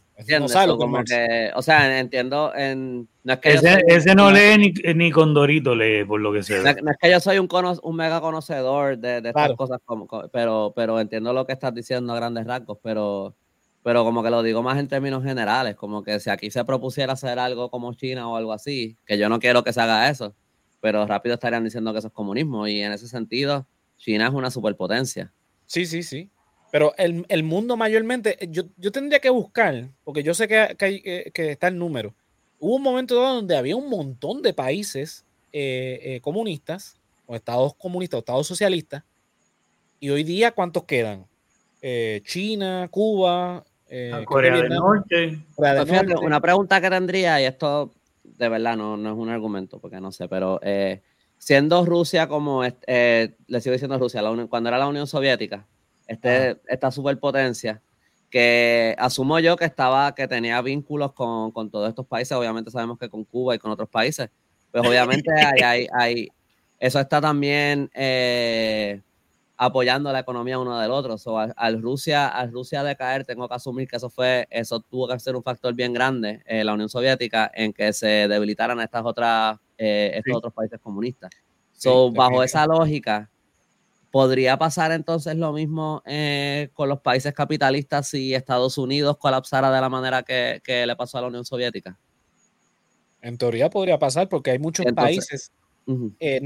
[0.77, 2.53] como que, o sea, entiendo.
[2.55, 3.53] En, no es que
[3.87, 6.63] ese, no lee ni, con Dorito lee, por lo que sé.
[6.63, 7.49] No, es que yo soy un,
[7.83, 12.15] un mega conocedor de, estas cosas, como, pero, pero entiendo lo que estás diciendo a
[12.15, 13.35] grandes rasgos, pero,
[13.83, 17.13] pero como que lo digo más en términos generales, como que si aquí se propusiera
[17.13, 20.35] hacer algo como China o algo así, que yo no quiero que se haga eso,
[20.79, 23.67] pero rápido estarían diciendo que eso es comunismo y en ese sentido,
[23.99, 25.31] China es una superpotencia.
[25.65, 26.29] Sí, sí, sí.
[26.71, 30.85] Pero el, el mundo mayormente, yo, yo, tendría que buscar, porque yo sé que, que,
[30.85, 32.13] hay, eh, que, está el número.
[32.59, 38.17] Hubo un momento donde había un montón de países eh, eh, comunistas, o estados comunistas,
[38.17, 39.03] o estados socialistas,
[39.99, 41.25] y hoy día, ¿cuántos quedan?
[42.23, 43.63] China, Cuba,
[44.13, 45.39] ah, Corea, del Norte.
[46.21, 50.11] Una pregunta que tendría, y esto de verdad no, no es un argumento, porque no
[50.11, 50.59] sé, pero
[51.39, 55.65] siendo Rusia como, le sigo diciendo Rusia, cuando era la Unión Soviética,
[56.05, 57.81] este, esta superpotencia,
[58.29, 62.99] que asumo yo que estaba, que tenía vínculos con, con, todos estos países, obviamente sabemos
[62.99, 64.29] que con Cuba y con otros países,
[64.71, 65.31] pues obviamente
[65.65, 66.27] hay, hay,
[66.77, 69.01] eso está también eh,
[69.61, 71.17] apoyando la economía uno del otro.
[71.57, 75.35] al, Rusia, al Rusia decaer, tengo que asumir que eso fue, eso tuvo que ser
[75.35, 80.13] un factor bien grande en la Unión Soviética en que se debilitaran estas otras, eh,
[80.15, 81.29] estos otros países comunistas.
[81.73, 83.29] So, bajo esa lógica,
[84.11, 89.79] ¿Podría pasar entonces lo mismo eh, con los países capitalistas si Estados Unidos colapsara de
[89.79, 91.95] la manera que, le pasó a la Unión Soviética?
[93.21, 95.51] En teoría podría pasar porque hay muchos países
[96.19, 96.41] eh,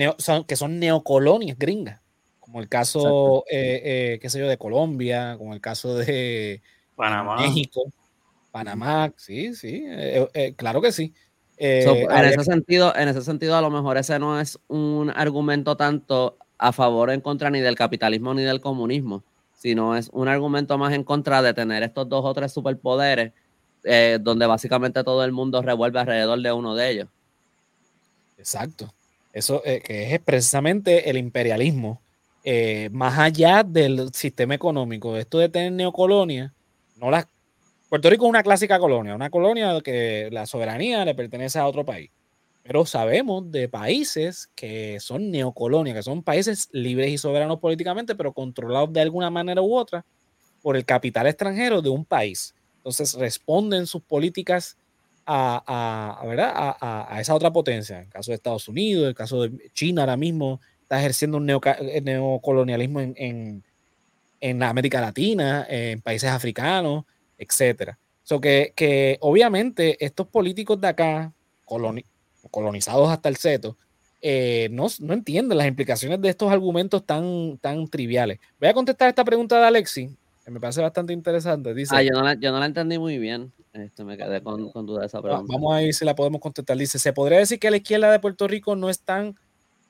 [0.45, 2.01] que son neocolonias gringas,
[2.43, 6.61] como el caso, eh, qué sé yo, de Colombia, como el caso de
[6.95, 7.37] Panamá.
[7.37, 7.83] México,
[8.51, 9.85] Panamá, sí, sí,
[10.55, 11.13] claro que sí.
[11.57, 16.37] en, ese sentido, en ese sentido, a lo mejor ese no es un argumento tanto
[16.57, 20.77] a favor o en contra ni del capitalismo ni del comunismo, sino es un argumento
[20.77, 23.33] más en contra de tener estos dos o tres superpoderes
[23.83, 27.09] eh, donde básicamente todo el mundo revuelve alrededor de uno de ellos.
[28.37, 28.93] Exacto.
[29.33, 32.01] Eso eh, que es precisamente el imperialismo,
[32.43, 35.15] eh, más allá del sistema económico.
[35.17, 36.53] Esto de tener neocolonia,
[36.97, 37.27] no las
[37.93, 41.85] Puerto Rico es una clásica colonia, una colonia que la soberanía le pertenece a otro
[41.85, 42.09] país.
[42.63, 48.33] Pero sabemos de países que son neocolonias, que son países libres y soberanos políticamente, pero
[48.33, 50.03] controlados de alguna manera u otra
[50.63, 52.55] por el capital extranjero de un país.
[52.77, 54.75] Entonces responden sus políticas
[55.27, 57.97] a, a, a, esa otra potencia.
[57.97, 60.61] En el caso de Estados Unidos, en el caso de China ahora mismo
[60.93, 63.63] está ejerciendo un eh, neocolonialismo en,
[64.39, 67.05] en, América Latina, en países africanos,
[67.37, 67.93] etc.
[68.23, 71.31] So que, que obviamente estos políticos de acá,
[72.51, 73.75] colonizados hasta el seto,
[74.21, 78.39] eh, no, no, entienden las implicaciones de estos argumentos tan, tan triviales.
[78.59, 81.73] Voy a contestar esta pregunta de Alexi, que me parece bastante interesante.
[81.73, 83.51] Dice, ah, yo no, la, yo no la entendí muy bien.
[83.73, 85.51] Este, me quedé con, con, duda de esa pregunta.
[85.51, 86.77] Vamos a ver si la podemos contestar.
[86.77, 89.35] Dice, ¿se podría decir que la izquierda de Puerto Rico no, es tan,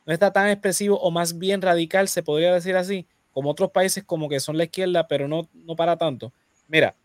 [0.05, 4.03] no está tan expresivo o más bien radical, se podría decir así, como otros países
[4.03, 6.33] como que son la izquierda, pero no, no para tanto?
[6.67, 6.95] Mira,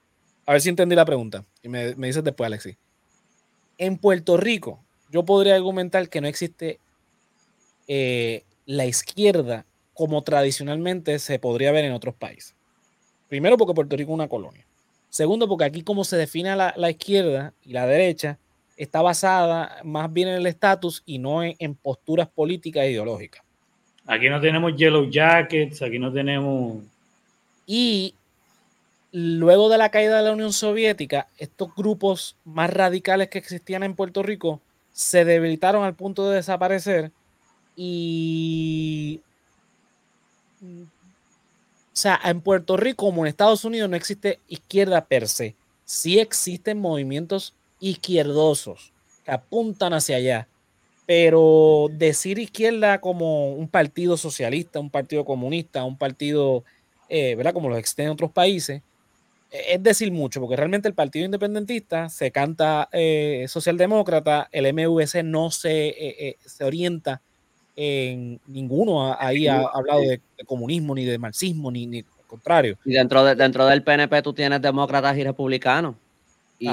[0.46, 1.44] a ver si entendí la pregunta.
[1.62, 2.76] Y me, me dices después, Alexi.
[3.78, 6.80] En Puerto Rico, yo podría argumentar que no existe
[7.86, 12.54] eh, la izquierda como tradicionalmente se podría ver en otros países.
[13.28, 14.66] Primero porque Puerto Rico es una colonia.
[15.08, 18.38] Segundo porque aquí como se define la, izquierda y la derecha
[18.78, 23.42] está basada más bien en el estatus y no en, posturas políticas e ideológicas.
[24.06, 26.78] Aquí no tenemos yellow jackets, aquí no tenemos...
[27.66, 28.14] Y
[29.12, 33.94] luego de la caída de la Unión Soviética, estos grupos más radicales que existían en
[33.94, 34.60] Puerto Rico
[34.92, 37.10] se debilitaron al punto de desaparecer
[37.76, 39.20] y
[40.62, 45.56] o sea, en Puerto Rico como en Estados Unidos no existe izquierda per se.
[45.84, 48.92] Sí existen movimientos izquierdosos
[49.24, 50.48] que apuntan hacia allá.
[51.06, 56.64] Pero decir izquierda como un partido socialista, un partido comunista, un partido,
[57.08, 57.54] eh, ¿verdad?
[57.54, 58.82] Como los existen en otros países,
[59.50, 65.22] e-, es decir mucho, porque realmente el Partido Independentista se canta eh, socialdemócrata, el MVC
[65.24, 67.22] no se, eh, se orienta
[67.80, 72.76] en ninguno ahí ha hablado de, comunismo, ni de marxismo, ni, ni al contrario.
[72.84, 75.94] Y dentro, de, dentro del PNP tú tienes demócratas y republicanos.
[76.60, 76.68] Y,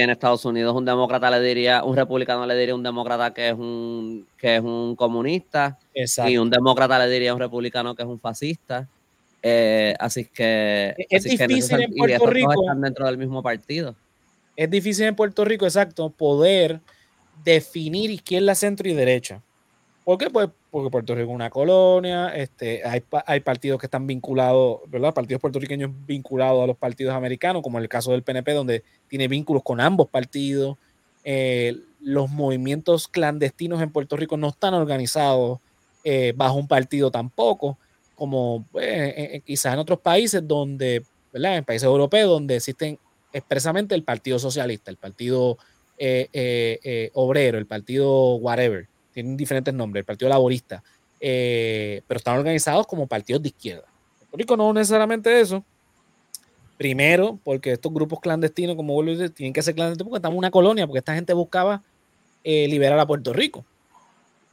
[0.00, 3.48] en Estados Unidos un demócrata le diría, un republicano le diría a un demócrata que
[3.48, 5.78] es un, que es un comunista.
[6.26, 8.88] Y un demócrata le diría a un republicano que es un fascista.
[9.42, 13.94] Eh, así que es difícil en Puerto Rico están dentro del mismo partido.
[14.56, 16.80] Es difícil en Puerto Rico, exacto, poder
[17.44, 19.40] definir izquierda, centro y derecha.
[20.04, 20.28] ¿Por qué?
[20.28, 25.12] Pues porque Puerto Rico es una colonia, este, hay, partidos que están vinculados, ¿verdad?
[25.12, 29.26] Partidos puertorriqueños vinculados a los partidos americanos, como en el caso del PNP, donde tiene
[29.26, 30.78] vínculos con ambos partidos.
[31.24, 35.58] Eh, los movimientos clandestinos en Puerto Rico no están organizados
[36.04, 37.76] eh, bajo un partido tampoco,
[38.14, 41.02] como pues, quizás en otros países donde,
[41.32, 41.58] ¿verdad?
[41.58, 42.98] En países europeos donde existen
[43.32, 45.58] expresamente el Partido Socialista, el Partido
[45.98, 50.82] eh, Obrero, el Partido whatever tienen diferentes nombres, el Partido Laborista,
[51.20, 53.84] eh, pero están organizados como partidos de izquierda.
[54.18, 55.64] Puerto Rico no necesariamente eso.
[56.78, 60.34] Primero, porque estos grupos clandestinos, como vuelvo a decir, tienen que ser clandestinos porque estamos
[60.34, 61.82] en una colonia, porque esta gente buscaba
[62.42, 63.64] eh, liberar a Puerto Rico.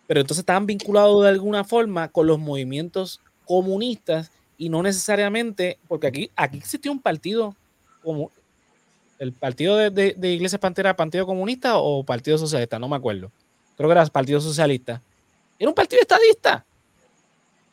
[0.07, 6.07] Pero entonces estaban vinculados de alguna forma con los movimientos comunistas y no necesariamente, porque
[6.07, 7.55] aquí, aquí existió un partido
[8.03, 8.31] como
[9.19, 13.31] el partido de, de, de Iglesias Pantera, Partido Comunista o Partido Socialista, no me acuerdo
[13.77, 15.01] creo que era el Partido Socialista,
[15.59, 16.65] era un partido estadista.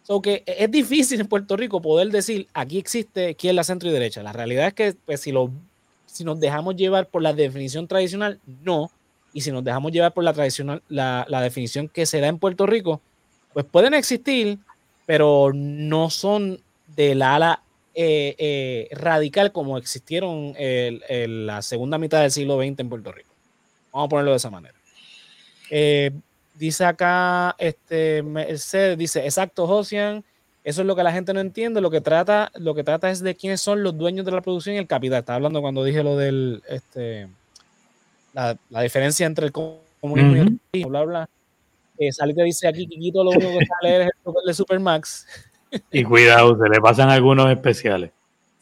[0.03, 4.23] So que es difícil en Puerto Rico poder decir aquí existe izquierda, centro y derecha.
[4.23, 5.51] La realidad es que pues, si, lo,
[6.05, 8.91] si nos dejamos llevar por la definición tradicional, no.
[9.33, 12.67] Y si nos dejamos llevar por la tradicional, la, definición que se da en Puerto
[12.67, 13.01] Rico,
[13.55, 14.59] pues pueden existir,
[15.07, 16.61] pero no son
[16.95, 17.63] del ala
[17.95, 23.31] eh, eh, radical como existieron en la segunda mitad del siglo XX en Puerto Rico.
[23.91, 24.74] Vamos a ponerlo de esa manera.
[25.77, 26.13] Eh,
[26.55, 30.23] dice acá, este, Mercedes, dice, exacto, Josian,
[30.63, 33.19] eso es lo que la gente no entiende, lo que trata, lo que trata es
[33.19, 35.19] de quiénes son los dueños de la producción y el capital.
[35.19, 37.27] Estaba hablando cuando dije lo del, este,
[38.35, 41.29] la, diferencia entre el comunismo y el bla, bla.
[41.99, 45.27] Eh, Salite dice aquí, Kikito lo único que sale es el de Supermax.
[45.91, 48.13] y cuidado, se le pasan algunos especiales.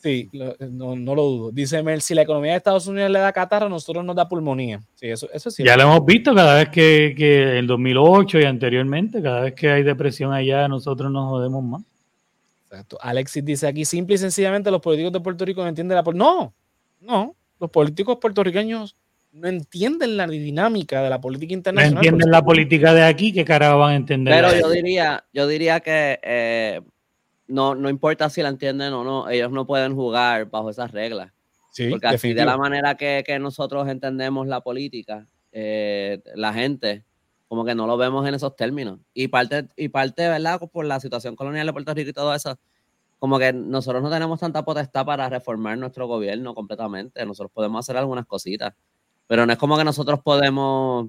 [0.02, 1.50] Sí, no, no, lo dudo.
[1.52, 4.28] Dice Mel, si la economía de Estados Unidos le da catarro, a nosotros nos da
[4.28, 4.80] pulmonía.
[4.96, 8.44] Sí, eso, eso es Ya lo hemos visto cada vez que, que en 2008 y
[8.44, 11.82] anteriormente, cada vez que hay depresión allá, nosotros nos jodemos más.
[12.64, 12.98] Exacto.
[13.00, 16.02] Alexis dice aquí, simple y sencillamente los políticos de Puerto Rico no entienden la...
[16.02, 16.52] No,
[17.00, 18.96] no, los políticos puertorriqueños
[19.32, 21.94] no entienden la dinámica de la política internacional.
[21.94, 24.34] No entienden la política de aquí, ¿qué carajo van a entender?
[24.34, 26.80] Pero yo diría, yo diría que eh,
[27.46, 31.32] no, no importa si la entienden o no, ellos no pueden jugar bajo esas reglas.
[31.70, 37.04] Sí, Porque así de la manera que, nosotros entendemos la política, eh, la gente,
[37.48, 39.00] como que no lo vemos en esos términos.
[39.14, 40.60] Y parte, y parte, ¿verdad?
[40.70, 42.58] Por la situación colonial de Puerto Rico y todo eso,
[43.18, 47.24] como que nosotros no tenemos tanta potestad para reformar nuestro gobierno completamente.
[47.24, 48.74] Nosotros podemos hacer algunas cositas,
[49.26, 51.08] pero no es como que nosotros podemos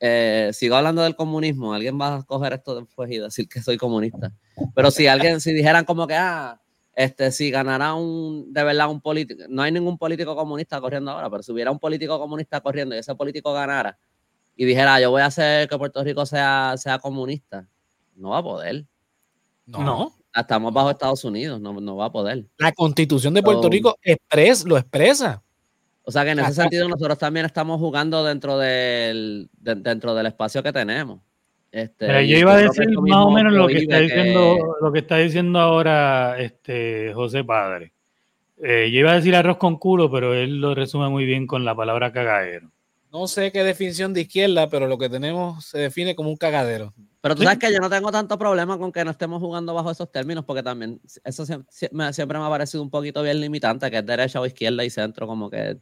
[0.00, 3.76] eh, sigo hablando del comunismo, alguien va a coger esto después y decir que soy
[3.76, 4.32] comunista.
[4.74, 6.60] Pero si alguien, si dijeran como que, ah,
[6.94, 11.30] este, si ganara un, de verdad un político, no hay ningún político comunista corriendo ahora,
[11.30, 13.98] pero si hubiera un político comunista corriendo y ese político ganara
[14.56, 17.68] y dijera, yo voy a hacer que Puerto Rico sea, sea comunista,
[18.14, 18.86] no va a poder.
[19.66, 20.14] No.
[20.34, 22.46] Estamos bajo Estados Unidos, no, no va a poder.
[22.58, 23.96] La constitución de Puerto Rico
[24.66, 25.42] lo expresa.
[26.08, 30.62] O sea que en ese sentido nosotros también estamos jugando dentro del, dentro del espacio
[30.62, 31.18] que tenemos.
[31.72, 35.00] Este, Pero yo iba a decir más o menos lo que está diciendo, lo que
[35.00, 37.92] está diciendo ahora este José Padre.
[38.62, 41.64] Eh, yo iba a decir arroz con culo, pero él lo resume muy bien con
[41.64, 42.70] la palabra cagadero.
[43.12, 46.94] No sé qué definición de izquierda, pero lo que tenemos se define como un cagadero.
[47.20, 49.90] Pero tú sabes que yo no tengo tanto problema con que no estemos jugando bajo
[49.90, 53.98] esos términos, porque también eso siempre, siempre me ha parecido un poquito bien limitante, que
[53.98, 55.78] es derecha o izquierda y centro, como que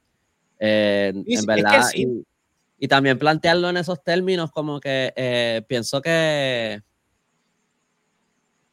[0.66, 1.90] eh, en verdad.
[1.94, 6.82] y, también plantearlo en esos términos, como que eh, pienso que,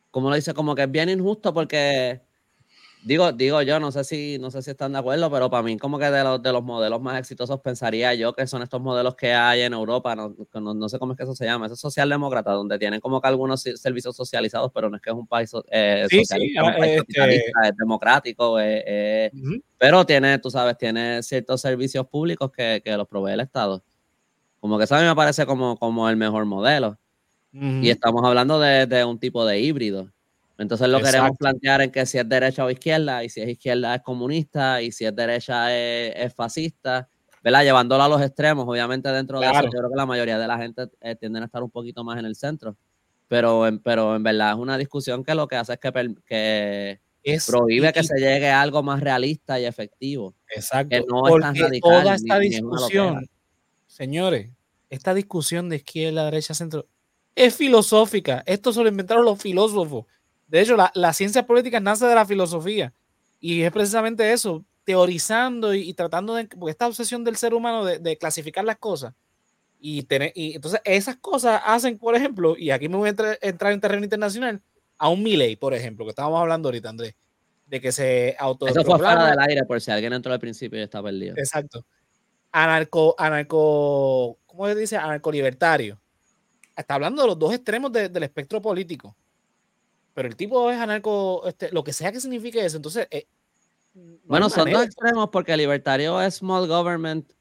[0.09, 2.21] como lo dice, como que es bien injusto porque
[3.03, 5.77] digo, digo yo, no sé si, no sé si están de acuerdo, pero para mí
[5.77, 9.15] como que de los, de los modelos más exitosos pensaría yo que son estos modelos
[9.15, 11.79] que hay en Europa, no, no, sé cómo es que eso se llama, eso es
[11.79, 15.51] socialdemócrata, donde tienen como que algunos servicios socializados, pero no es que es un país,
[15.69, 18.57] eh, socialista, un país este es democrático,
[19.77, 23.83] pero tiene, tú sabes, tiene ciertos servicios públicos que, que los provee el Estado.
[24.59, 26.97] Como que eso a mí me parece como, como el mejor modelo.
[27.53, 30.09] Y estamos hablando de, de, un tipo de híbrido.
[30.61, 33.95] Entonces lo queremos plantear en que si es derecha o izquierda, y si es izquierda
[33.95, 37.09] es comunista, y si es derecha es, fascista,
[37.43, 37.63] ¿verdad?
[37.63, 40.59] Llevándolo a los extremos, obviamente dentro de eso, yo creo que la mayoría de la
[40.59, 42.77] gente eh, tienden a estar un poquito más en el centro.
[43.27, 46.99] Pero, pero en verdad es una discusión que lo que hace es que, que
[47.47, 50.35] prohíbe que se llegue a algo más realista y efectivo.
[50.55, 50.89] Exacto.
[50.89, 52.03] Que no es tan radical.
[52.03, 53.27] Toda esta discusión,
[53.87, 54.51] señores,
[54.91, 56.85] esta discusión de izquierda, derecha, centro,
[57.33, 58.43] es filosófica.
[58.45, 60.05] Esto se lo inventaron los filósofos.
[60.51, 62.93] De hecho, la, ciencia política nace de la filosofía.
[63.39, 66.43] Y es precisamente eso, teorizando y, tratando de.
[66.45, 69.13] Porque esta obsesión del ser humano de, clasificar las cosas.
[69.79, 73.37] Y, tener, y entonces esas cosas hacen, por ejemplo, y aquí me voy a entrar,
[73.41, 74.61] en terreno internacional,
[74.97, 77.15] a un Milley, por ejemplo, que estábamos hablando ahorita, Andrés,
[77.65, 78.67] de que se auto.
[78.67, 81.33] Eso fue fuera del aire, por si alguien entró al principio y está perdido.
[81.37, 81.85] Exacto.
[82.51, 84.97] Anarco, anarco, ¿cómo se dice?
[84.97, 85.97] Anarco libertario.
[86.75, 89.15] Está hablando de los dos extremos del espectro político
[90.13, 92.77] pero el tipo es anarco, este, lo que sea que signifique eso.
[92.77, 93.27] Entonces, eh,
[94.25, 97.31] bueno, son dos extremos porque libertario es small government,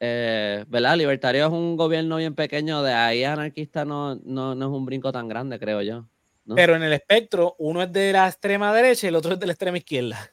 [0.00, 0.96] eh, ¿verdad?
[0.96, 5.12] Libertario es un gobierno bien pequeño, de ahí anarquista no, no, no es un brinco
[5.12, 6.06] tan grande, creo yo.
[6.54, 9.46] Pero en el espectro, uno es de la extrema derecha y el otro es de
[9.46, 10.32] la extrema izquierda.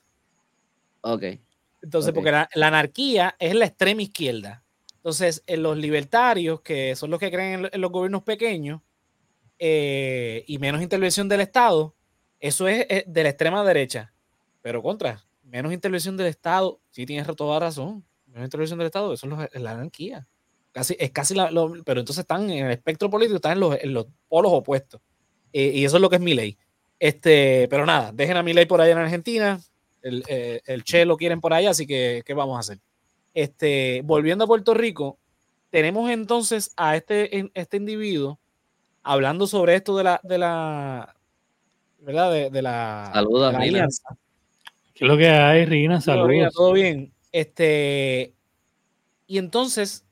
[1.01, 1.23] Ok.
[1.81, 4.63] Entonces, porque la, anarquía es la extrema izquierda.
[4.95, 8.81] Entonces, en los libertarios, que son los que creen en los gobiernos pequeños,
[9.65, 11.95] eh, y menos intervención del Estado,
[12.41, 14.13] eso es, de la extrema derecha.
[14.61, 19.25] Pero contra, menos intervención del Estado, sí tienes toda razón, menos intervención del Estado, eso
[19.41, 20.27] es, la anarquía.
[20.73, 21.49] Casi, es casi la,
[21.85, 24.99] pero entonces están en el espectro político, están en los, polos opuestos.
[25.53, 26.57] Eh, y eso es lo que es mi ley.
[26.99, 29.61] Este, pero nada, dejen a mi ley por allá en Argentina.
[30.01, 32.79] El, eh, el Che lo quieren por allá, así que ¿qué vamos a hacer?
[33.33, 35.19] Este, volviendo a Puerto Rico,
[35.69, 38.41] tenemos entonces a este, este individuo
[39.03, 41.15] hablando sobre esto de la, de la,
[41.99, 42.51] ¿verdad?
[42.51, 43.87] De, la, Saludos, Rina.
[44.93, 46.01] ¿Qué es lo que hay, Rina?
[46.01, 46.53] Saludos.
[46.53, 47.13] todo bien.
[47.31, 48.33] Este,
[49.27, 50.05] y entonces,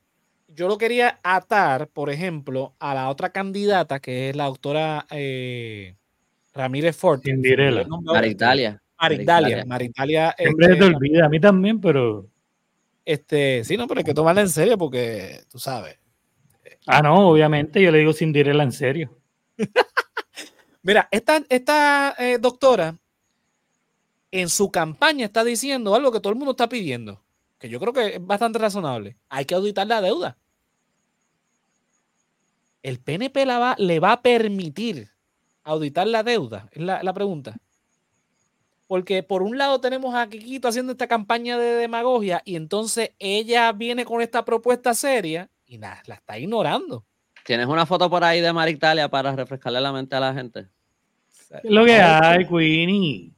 [0.47, 5.95] yo lo quería atar, por ejemplo, a la otra candidata, que es la doctora eh,
[6.53, 7.21] Ramírez Ford.
[8.03, 8.81] Maritalia.
[8.99, 9.65] Maritalia.
[9.65, 10.35] Maritalia.
[10.37, 12.27] Siempre te este, olvida, a mí también, pero.
[13.03, 16.00] Este, sí, no, pero hay que tomarla en serio porque tú sabes.
[16.87, 19.15] Ah, no, obviamente, yo le digo sin direla en serio.
[20.83, 22.97] Mira, esta, esta eh, doctora
[24.31, 27.21] en su campaña está diciendo algo que todo el mundo está pidiendo,
[27.59, 29.17] que yo creo que es bastante razonable.
[29.29, 30.37] Hay que auditar la deuda.
[32.81, 35.11] ¿El PNP la va, le va a permitir
[35.63, 36.67] auditar la deuda?
[36.71, 37.57] Es la, la pregunta.
[38.87, 43.71] Porque por un lado tenemos a Kikito haciendo esta campaña de demagogia y entonces ella
[43.71, 47.05] viene con esta propuesta seria y nada, la está ignorando.
[47.45, 50.67] ¿Tienes una foto por ahí de Maritalia para refrescarle la mente a la gente?
[51.49, 53.31] es lo que hay, Queenie?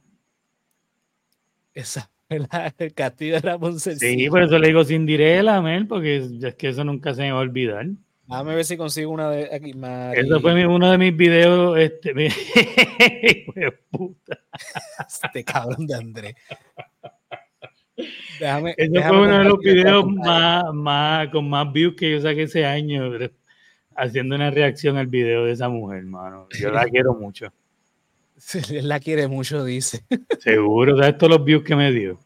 [1.72, 6.54] Esa el castillo de Ramón Sí, por eso le digo sin direla, Mel, porque es
[6.56, 7.86] que eso nunca se me va a olvidar.
[8.26, 9.74] Déjame ver si consigo una de aquí.
[9.74, 10.16] más.
[10.16, 11.78] Eso fue uno de mis videos.
[11.78, 12.28] Este, mi...
[13.90, 14.40] puta.
[15.22, 16.34] Este cabrón de Andrés.
[18.38, 22.42] Déjame, Ese fue uno de los videos más, más, con más views que yo saqué
[22.42, 23.10] ese año,
[23.96, 26.48] haciendo una reacción al video de esa mujer, hermano.
[26.58, 27.52] Yo la quiero mucho.
[28.70, 30.04] Él la quiere mucho, dice.
[30.40, 32.18] Seguro, ¿sabes todos los views que me dio?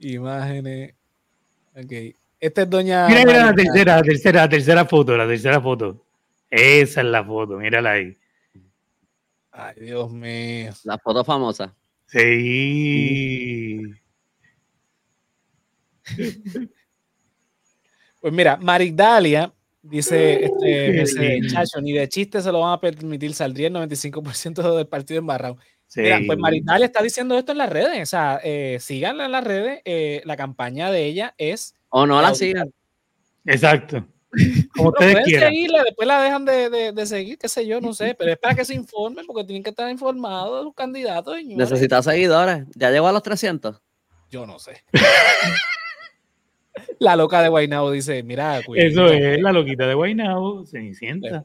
[0.00, 0.94] Imágenes.
[1.76, 1.92] Ok.
[2.40, 3.08] Esta es doña.
[3.08, 6.04] Mira, mira la tercera, la tercera, la tercera foto, la tercera foto.
[6.50, 8.16] Esa es la foto, mírala ahí.
[9.50, 10.72] Ay, Dios mío.
[10.84, 11.74] La foto famosa.
[12.06, 13.82] Sí.
[18.20, 19.52] Pues mira, Marigdalia
[19.82, 24.86] dice, este, chacho, ni de chiste se lo van a permitir, saldría el 95% del
[24.86, 25.56] partido embarrado.
[25.96, 29.44] Mira, pues Marigdalia está diciendo esto en las redes, o sea, eh, síganla en las
[29.44, 31.74] redes, eh, la campaña de ella es...
[31.88, 32.70] O no la sigan.
[33.46, 34.06] Exacto.
[34.76, 35.48] Como ustedes quieran.
[35.48, 38.54] Seguirla, después la dejan de, de, seguir, qué sé yo, no sé, pero es para
[38.54, 41.36] que se informen porque tienen que estar informados de los candidatos.
[41.42, 43.80] Necesita seguidores, ya llegó a los 300.
[44.30, 44.84] Yo no sé.
[46.98, 51.44] La loca de Guaynabo dice, mira, Eso es la loquita de Guaynabo, Cenicienta.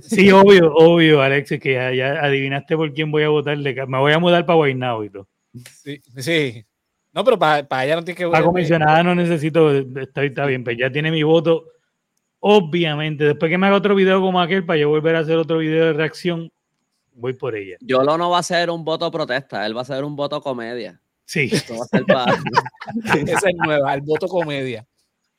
[0.00, 3.56] Sí, obvio, obvio, Alex, que ya, adivinaste por quién voy a votar.
[3.58, 5.28] Me voy a mudar para Guaynabo y todo.
[5.66, 6.64] Sí, sí.
[7.12, 8.28] No, pero para, para allá no tiene que...
[8.28, 11.64] Para comisionada no necesito, está, está bien, pues ya tiene mi voto.
[12.40, 15.58] Obviamente, después que me haga otro video como aquel, para yo volver a hacer otro
[15.58, 16.52] video de reacción,
[17.14, 17.76] voy por ella.
[17.80, 20.40] Yo lo no va a ser un voto protesta, él va a ser un voto
[20.40, 21.00] comedia.
[21.34, 21.50] Sí.
[23.26, 24.86] Esa es nueva, el voto comedia.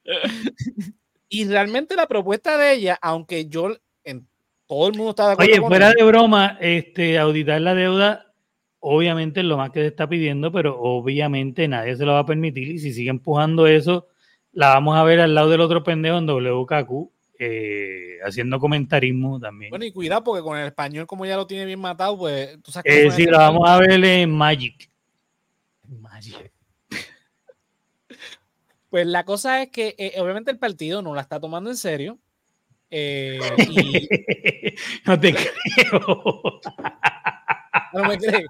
[1.30, 4.28] y realmente la propuesta de ella, aunque yo en
[4.68, 5.52] todo el mundo está de acuerdo.
[5.52, 8.34] Oye, fuera de broma, este, auditar la deuda,
[8.80, 12.26] obviamente es lo más que se está pidiendo, pero obviamente nadie se lo va a
[12.26, 12.70] permitir.
[12.70, 14.08] Y si sigue empujando eso,
[14.52, 19.70] la vamos a ver al lado del otro pendejo en WKQ eh, haciendo comentarismo también.
[19.70, 22.72] Bueno, y cuidado, porque con el español, como ya lo tiene bien matado, pues tú
[22.72, 24.89] sabes eh, Sí, lo vamos a ver en Magic.
[25.90, 26.52] Magic.
[28.90, 32.20] pues la cosa es que eh, obviamente el partido no la está tomando en serio.
[35.06, 36.62] no te creo.
[37.94, 38.48] no me crees.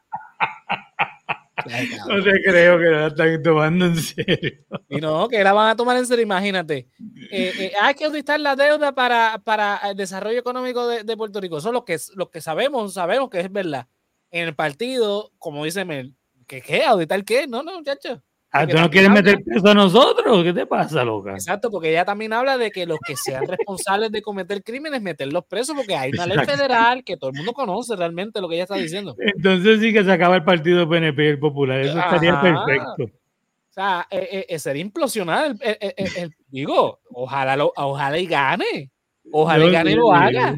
[2.08, 4.54] No te creo que la están tomando en serio.
[4.90, 6.88] Y no, que la van a tomar en serio, imagínate.
[7.32, 11.58] Eh, eh, hay que auditar la deuda para, para el desarrollo económico de, Puerto Rico.
[11.58, 13.88] Eso es lo que, lo que sabemos, sabemos que es verdad.
[14.32, 16.16] En el partido, como dice Mel,
[16.50, 16.84] ¿qué qué?
[16.84, 17.48] ¿Auditar qué?
[17.48, 18.20] No, no, muchachos.
[18.52, 20.44] Ah, ¿tú no quieres meter peso a nosotros?
[20.44, 21.34] ¿Qué te pasa, loca?
[21.34, 25.46] Exacto, porque ella también habla de que los que sean responsables de cometer crímenes, meterlos
[25.46, 28.64] presos, porque hay una ley federal que todo el mundo conoce realmente lo que ella
[28.64, 29.16] está diciendo.
[29.20, 33.04] Entonces sí que se acaba el partido PNP y el Popular, eso estaría perfecto.
[33.04, 38.90] O sea, eh, eh, sería implosionar, el, digo, ojalá, lo, ojalá y gane.
[39.32, 40.56] Ojalá y gane lo haga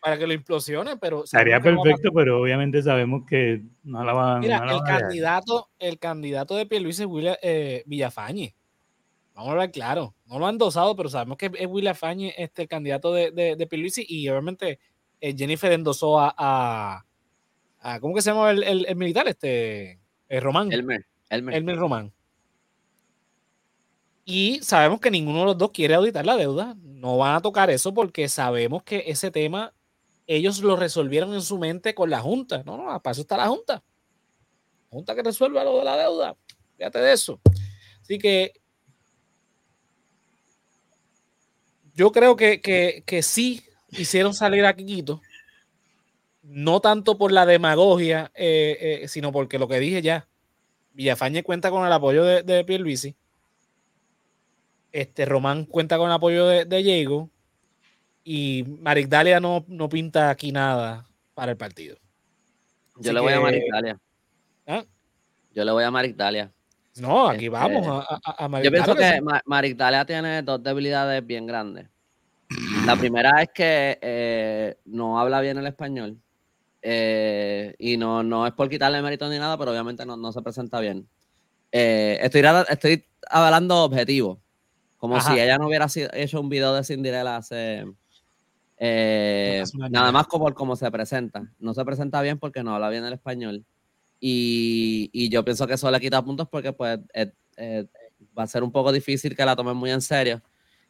[0.00, 1.24] para que lo implosione, pero...
[1.24, 6.56] Estaría perfecto, pero obviamente sabemos que no la van, Mira, no el, candidato, el candidato
[6.56, 8.54] de Pierluisi es William, eh, Villafañe.
[9.34, 10.14] Vamos a hablar claro.
[10.26, 13.56] No lo han dosado, pero sabemos que es William Fañe este, el candidato de, de,
[13.56, 14.78] de Pierluisi y obviamente
[15.20, 19.28] eh, Jennifer endosó a, a, ¿Cómo que se llama el, el, militar?
[19.28, 19.98] Este,
[20.28, 20.72] el Román.
[20.72, 21.04] Elmer.
[21.28, 21.54] Elmer.
[21.54, 22.13] Elmer Román.
[24.24, 26.74] Y sabemos que ninguno de los dos quiere auditar la deuda.
[26.82, 29.74] No van a tocar eso porque sabemos que ese tema
[30.26, 32.62] ellos lo resolvieron en su mente con la Junta.
[32.64, 33.82] No, no, para eso está la Junta.
[34.88, 36.36] Junta que resuelva lo de la deuda.
[36.78, 37.38] Fíjate de eso.
[38.00, 38.52] Así que
[41.94, 45.20] yo creo que, que, sí hicieron salir a Quiquito.
[46.42, 50.28] No tanto por la demagogia, eh, eh, sino porque lo que dije ya.
[50.92, 53.16] Villafañe cuenta con el apoyo de, de Pierluisi
[54.94, 57.28] este, Román cuenta con el apoyo de, Diego
[58.22, 61.96] y Marigdalia no, no pinta aquí nada para el partido.
[63.00, 63.98] Yo le voy a Marigdalia.
[64.68, 64.84] ¿Ah?
[65.52, 66.52] Yo le voy a Marigdalia.
[67.00, 71.88] No, aquí este, vamos a, a, Yo pienso que Marigdalia tiene dos debilidades bien grandes.
[72.86, 76.16] La primera es que eh, no habla bien el español.
[76.82, 80.78] Eh, y no, no es por quitarle mérito ni nada, pero obviamente no, se presenta
[80.78, 81.08] bien.
[81.72, 84.43] Eh, estoy, estoy hablando objetivo.
[85.04, 87.84] Como si ella no hubiera hecho un video de Cinderella hace.
[88.78, 91.46] Eh, nada más como cómo se presenta.
[91.58, 93.66] No se presenta bien porque no habla bien el español.
[94.18, 97.86] Y, yo pienso que eso le quita puntos porque pues eh, eh,
[98.36, 100.40] va a ser un poco difícil que la tomen muy en serio.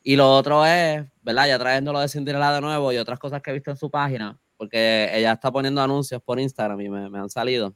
[0.05, 1.49] Y lo otro es, ¿verdad?
[1.49, 3.91] Ya trayendo lo de Cinderella de nuevo y otras cosas que he visto en su
[3.91, 7.75] página, porque ella está poniendo anuncios por Instagram y me, me han salido.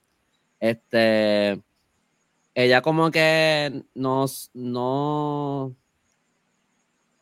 [0.60, 1.60] Este,
[2.54, 5.74] ella como que nos, no,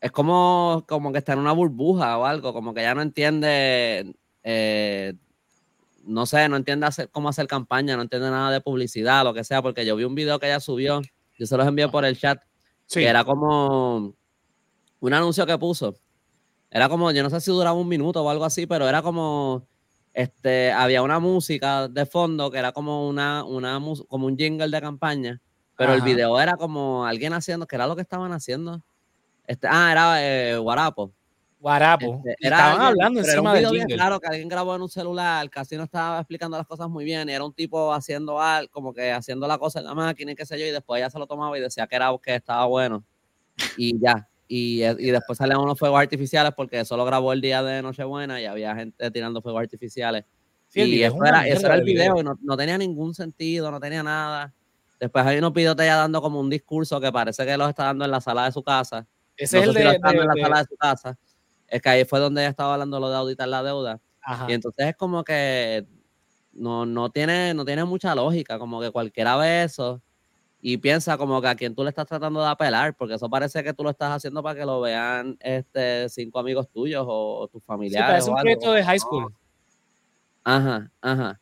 [0.00, 4.14] es como, como que está en una burbuja o algo, como que ya no entiende,
[4.42, 5.14] eh,
[6.04, 9.44] no sé, no entiende hacer, cómo hacer campaña, no entiende nada de publicidad, lo que
[9.44, 11.00] sea, porque yo vi un video que ella subió,
[11.38, 12.42] yo se los envié por el chat,
[12.88, 14.14] que era como
[15.00, 15.96] un anuncio que puso.
[16.70, 19.66] Era como, yo no sé si duraba un minuto o algo así, pero era como,
[20.12, 24.80] este, había una música de fondo que era como una, una como un jingle de
[24.80, 25.40] campaña,
[25.76, 28.82] pero el video era como alguien haciendo, que era lo que estaban haciendo
[29.46, 31.12] este, ah, era eh, Guarapo.
[31.58, 32.22] Guarapo.
[32.24, 35.76] Este, Estaban hablando encima era un video claro que alguien grabó en un celular, casi
[35.76, 39.10] no estaba explicando las cosas muy bien, y era un tipo haciendo algo, como que
[39.10, 41.26] haciendo la cosa en la máquina y qué sé yo, y después ya se lo
[41.26, 43.04] tomaba y decía que era que estaba bueno.
[43.76, 44.28] Y ya.
[44.48, 48.40] Y, y después salían unos fuegos artificiales porque eso lo grabó el día de Nochebuena
[48.40, 50.24] y había gente tirando fuegos artificiales.
[50.72, 54.04] y eso era, eso era, el video, y no, no, tenía ningún sentido, no tenía
[54.04, 54.54] nada.
[55.00, 58.04] Después hay unos videos ya dando como un discurso que parece que los está dando
[58.04, 60.76] en la sala de su casa ese es el de, en la sala de su
[60.76, 61.18] casa.
[61.68, 64.00] Es que ahí fue donde ella estaba hablando lo de auditar la deuda.
[64.48, 65.86] Y entonces es como que
[66.52, 70.02] no, no, tiene, no tiene mucha lógica, como que cualquiera ve eso
[70.60, 73.62] y piensa como que a quién tú le estás tratando de apelar, porque eso parece
[73.62, 77.62] que tú lo estás haciendo para que lo vean este, cinco amigos tuyos o, tus
[77.62, 78.04] familiares.
[78.04, 79.32] Sí, parece un proyecto de high school.
[80.42, 81.40] Ajá, ajá.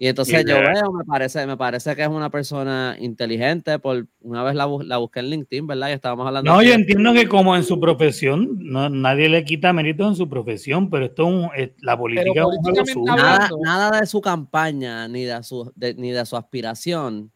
[0.00, 4.44] Y entonces yo veo, me parece, me parece que es una persona inteligente, por una
[4.44, 5.88] vez la, la busqué en LinkedIn, ¿verdad?
[5.88, 6.52] Y estábamos hablando.
[6.52, 10.28] No, yo entiendo que como en su profesión, no, nadie le quita mérito en su
[10.28, 12.44] profesión, pero esto es, la política
[12.86, 17.32] es un nada, nada, de su campaña ni de su, ni de su aspiración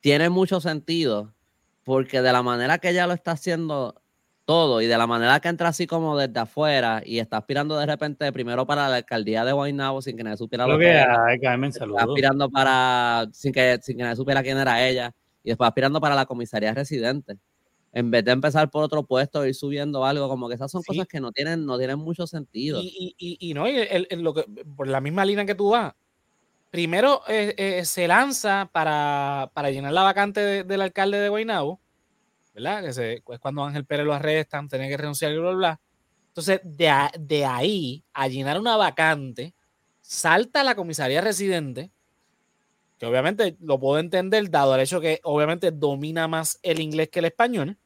[0.00, 1.32] tiene mucho sentido,
[1.84, 3.99] porque de la manera que ella lo está haciendo
[4.50, 7.86] todo y de la manera que entra así como desde afuera y está aspirando de
[7.86, 11.32] repente primero para la alcaldía de Guaynabo sin que nadie supiera lo, que, era.
[11.32, 16.00] Está aspirando para sin que, sin que nadie supiera quién era ella y después aspirando
[16.00, 17.36] para la comisaría residente.
[17.92, 21.06] En vez de empezar por otro puesto ir subiendo algo, como que esas son cosas
[21.06, 22.80] que no tienen, no tienen mucho sentido.
[22.82, 23.66] Y, y, y, no,
[24.16, 25.94] lo que, por la misma línea que tú vas,
[26.72, 31.78] primero eh, eh, se lanza para, para, llenar la vacante del alcalde de Guaynabo
[32.62, 32.86] ¿verdad?
[32.86, 35.80] Es cuando Ángel Pérez lo arrestan, tiene que renunciar y bla, bla, bla.
[36.28, 39.54] Entonces, de, de ahí a llenar una vacante,
[40.00, 41.90] salta a la comisaría residente,
[42.98, 47.20] que obviamente lo puedo entender, dado el hecho que obviamente domina más el inglés que
[47.20, 47.78] el español,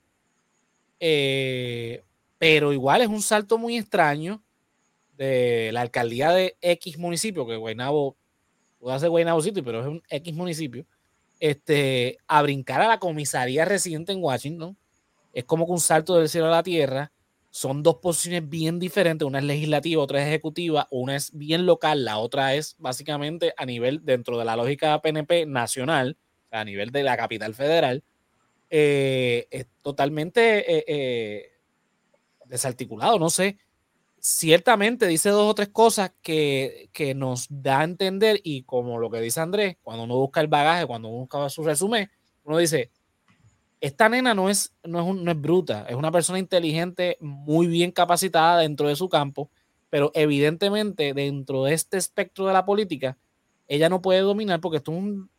[0.99, 2.03] eh,
[2.39, 4.43] pero igual es un salto muy extraño
[5.17, 8.17] de la alcaldía de X municipio, que Guaynabo,
[8.79, 10.85] puede ser Guaynabo City, pero es un X municipio,
[11.41, 14.77] este, a brincar a la comisaría residente en Washington.
[15.33, 17.13] Es como que un salto del cielo a la tierra.
[17.51, 19.27] Son dos posiciones bien diferentes.
[19.27, 20.89] Una es legislativa, otra es ejecutiva.
[20.91, 25.47] Una es bien local, la otra es básicamente a nivel dentro de la lógica PNP
[25.47, 26.17] nacional,
[26.51, 28.03] a nivel de la capital federal.
[28.71, 31.53] Eh, es totalmente eh, eh,
[32.47, 33.19] desarticulado.
[33.19, 33.59] No sé
[34.25, 39.21] ciertamente dice dos o tres cosas que, nos da a entender y como lo que
[39.21, 42.09] dice Andrés, cuando uno busca el bagaje, cuando uno busca su resumen,
[42.45, 42.91] uno dice,
[43.83, 47.93] esta nena no es, no es, no es bruta, es una persona inteligente, muy bien
[47.93, 49.51] capacitada dentro de su campo,
[49.91, 53.19] pero evidentemente dentro de este espectro de la política,
[53.69, 54.91] ella no puede dominar porque esto,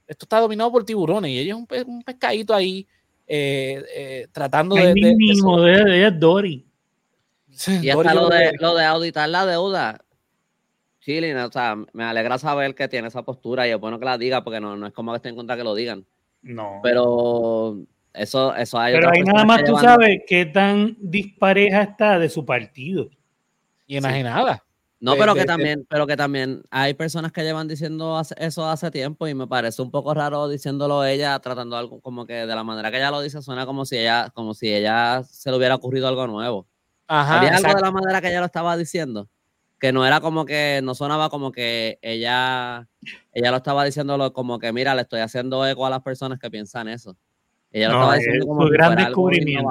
[0.05, 2.85] esto está dominado por tiburones y ella es un, pescadito ahí
[3.25, 4.93] eh, eh, tratando de...
[4.93, 6.65] mismo de, de, de
[7.81, 10.01] y hasta lo de, lo de auditar la deuda.
[10.99, 14.17] Chile, o sea, me alegra saber que tiene esa postura y es bueno que la
[14.17, 16.05] diga porque no, no es como que esté en contra que lo digan.
[16.41, 16.79] No.
[16.81, 17.77] Pero
[18.13, 18.93] eso, eso hay.
[18.93, 23.09] Pero ahí nada más tú sabes qué tan dispareja está de su partido.
[23.85, 24.63] Y imaginada.
[24.99, 29.27] No, pero que también, pero que también hay personas que llevan diciendo eso hace tiempo
[29.27, 32.89] y me parece un poco raro diciéndolo ella, tratando algo como que de la manera
[32.89, 36.07] que ella lo dice, suena como si ella, como si ella se le hubiera ocurrido
[36.07, 36.67] algo nuevo.
[37.07, 39.29] Había algo de la manera que ella lo estaba diciendo,
[39.79, 42.87] que no era como que, no sonaba como que ella,
[43.33, 46.49] ella lo estaba diciendo como que, mira, le estoy haciendo eco a las personas que
[46.49, 47.15] piensan eso.
[47.71, 49.67] Ella lo estaba diciendo como que gran descubrimiento.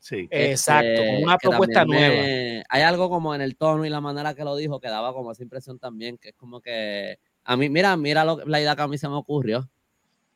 [0.00, 0.28] Sí.
[0.30, 2.64] Exacto, como una propuesta nueva.
[2.68, 5.32] hay algo como en el tono y la manera que lo dijo que daba como
[5.32, 8.82] esa impresión también, que es como que, a mí, mira, mira lo, la idea que
[8.82, 9.68] a mí se me ocurrió.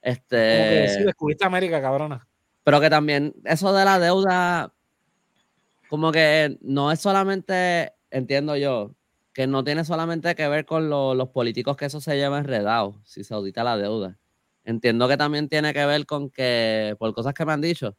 [0.03, 2.27] Este, como que sí, descubriste América, cabrona.
[2.64, 4.73] Pero que también, eso de la deuda,
[5.93, 8.95] como que no es solamente, entiendo yo,
[9.34, 13.24] que no tiene solamente que ver con los políticos que eso se lleva enredado, si
[13.24, 14.18] se audita la deuda.
[14.64, 17.95] Entiendo que también tiene que ver con que, por cosas que me han dicho,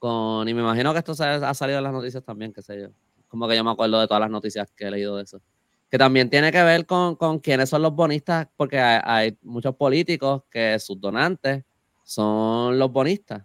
[0.00, 2.80] con, y me imagino que esto se ha salido en las noticias también, qué sé
[2.82, 2.88] yo.
[3.28, 5.40] Como que yo me acuerdo de todas las noticias que he leído de eso.
[5.88, 9.76] Que también tiene que ver con, con quiénes son los bonistas, porque hay, hay muchos
[9.76, 11.64] políticos que sus donantes
[12.02, 13.44] son los bonistas.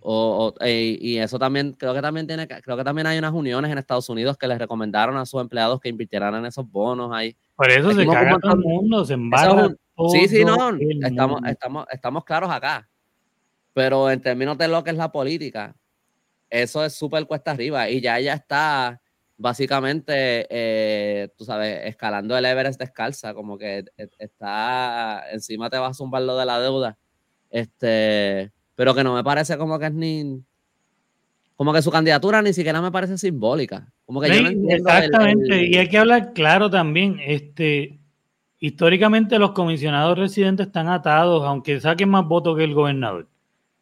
[0.00, 3.70] O, eh, y eso también, creo que también tiene, creo que también hay unas uniones
[3.70, 7.36] en Estados Unidos que les recomendaron a sus empleados que invirtieran en esos bonos ahí.
[7.56, 9.68] Por eso se caga todo el mundo, se embarra.
[10.12, 12.88] sí, sí, no, estamos, estamos, estamos claros acá.
[13.72, 15.74] Pero en términos de lo que es la política,
[16.50, 17.88] eso es súper cuesta arriba.
[17.88, 19.00] Y ya ella está
[19.36, 25.92] básicamente, eh, tú sabes, escalando el Everest descalza, como que e, está encima te vas
[25.92, 26.98] a zumbar lo de la deuda.
[27.50, 30.40] Este pero que no me parece como que es ni.
[31.56, 33.92] Como que su candidatura ni siquiera me parece simbólica.
[34.06, 37.18] Como que yo no exactamente, y hay que hablar claro también.
[37.20, 37.98] Este,
[38.60, 43.26] históricamente los comisionados residentes están atados, aunque saquen más votos que el gobernador,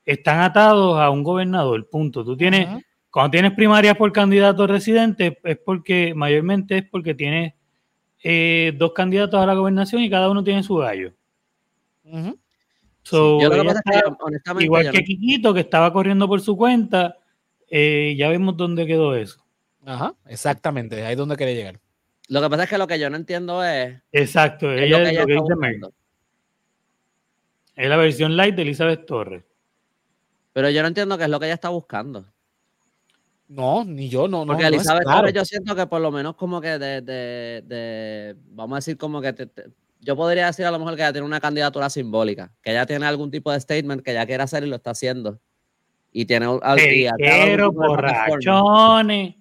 [0.06, 2.24] están atados a un gobernador, punto.
[2.24, 2.66] Tú tienes,
[3.10, 7.52] cuando tienes primarias por candidatos residentes, es porque, mayormente es porque tienes
[8.24, 11.12] eh, dos candidatos a la gobernación y cada uno tiene su gallo
[14.60, 17.16] igual que Quiquito, que estaba corriendo por su cuenta,
[17.68, 19.44] eh, ya vemos dónde quedó eso.
[19.84, 21.80] Ajá, exactamente, ahí es donde quiere llegar.
[22.28, 24.00] Lo que pasa es que lo que yo no entiendo es.
[24.10, 25.92] Exacto, ella es lo que, dice
[27.76, 29.44] Es la versión light de Elizabeth Torres.
[30.52, 32.26] Pero yo no entiendo qué es lo que ella está buscando.
[33.48, 34.44] No, ni yo, no.
[34.44, 35.18] Porque no, no es Elizabeth claro.
[35.20, 38.96] Torres yo siento que por lo menos como que de, de, de- vamos a decir
[38.96, 39.70] como que te- te-
[40.00, 43.06] yo podría decir a lo mejor que ella tiene una candidatura simbólica, que ella tiene
[43.06, 45.40] algún tipo de statement que ella quiere hacer y lo está haciendo.
[46.12, 46.46] Y tiene
[47.18, 49.34] Pero borrachones.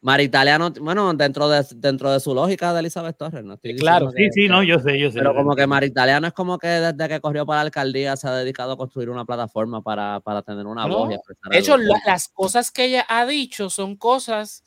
[0.00, 3.76] Maritalia no, bueno, dentro de, dentro de su lógica de Elizabeth Torres, no estoy Eh,
[3.76, 5.18] claro, Sí, que- sí, no, yo sé, yo sé.
[5.18, 8.28] Pero como que Maritalia no es como que desde que corrió para la alcaldía se
[8.28, 11.58] ha dedicado a construir una plataforma para, para tener una No, voz y expresar De
[11.58, 14.62] hecho, la- las cosas que ella ha dicho son cosas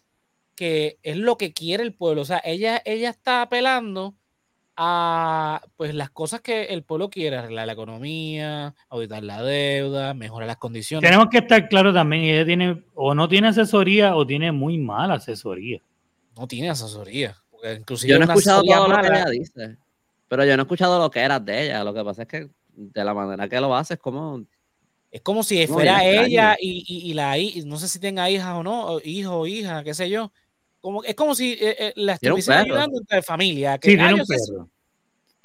[0.56, 2.24] que es lo que quiere el pueblo.
[2.24, 4.16] O sea, ella, ella está apelando
[4.78, 10.48] a pues las cosas que el pueblo quiere, arreglar la economía, auditar la deuda, mejorar
[10.48, 11.08] las condiciones.
[11.10, 15.16] Tenemos que estar claros también, ella tiene, o no tiene asesoría o tiene muy mala
[15.16, 15.82] asesoría.
[16.38, 17.36] No tiene asesoría.
[17.50, 19.78] Porque inclusive Yo no he escuchado todo lo que mala- ella dice,
[20.28, 21.84] pero yo no he escuchado lo que era de ella.
[21.84, 24.44] Lo que pasa es que de la manera que lo hace es como
[25.10, 28.62] Es como si fuera ella y, y- y la no sé si tenga hijas o
[28.62, 30.32] no, hijo o hija, qué sé yo.
[30.82, 32.36] Como, es como si eh, eh, la perro.
[32.38, 33.78] ayudando entre familia.
[33.78, 34.70] Que, Sí, "Ah, tiene un perro.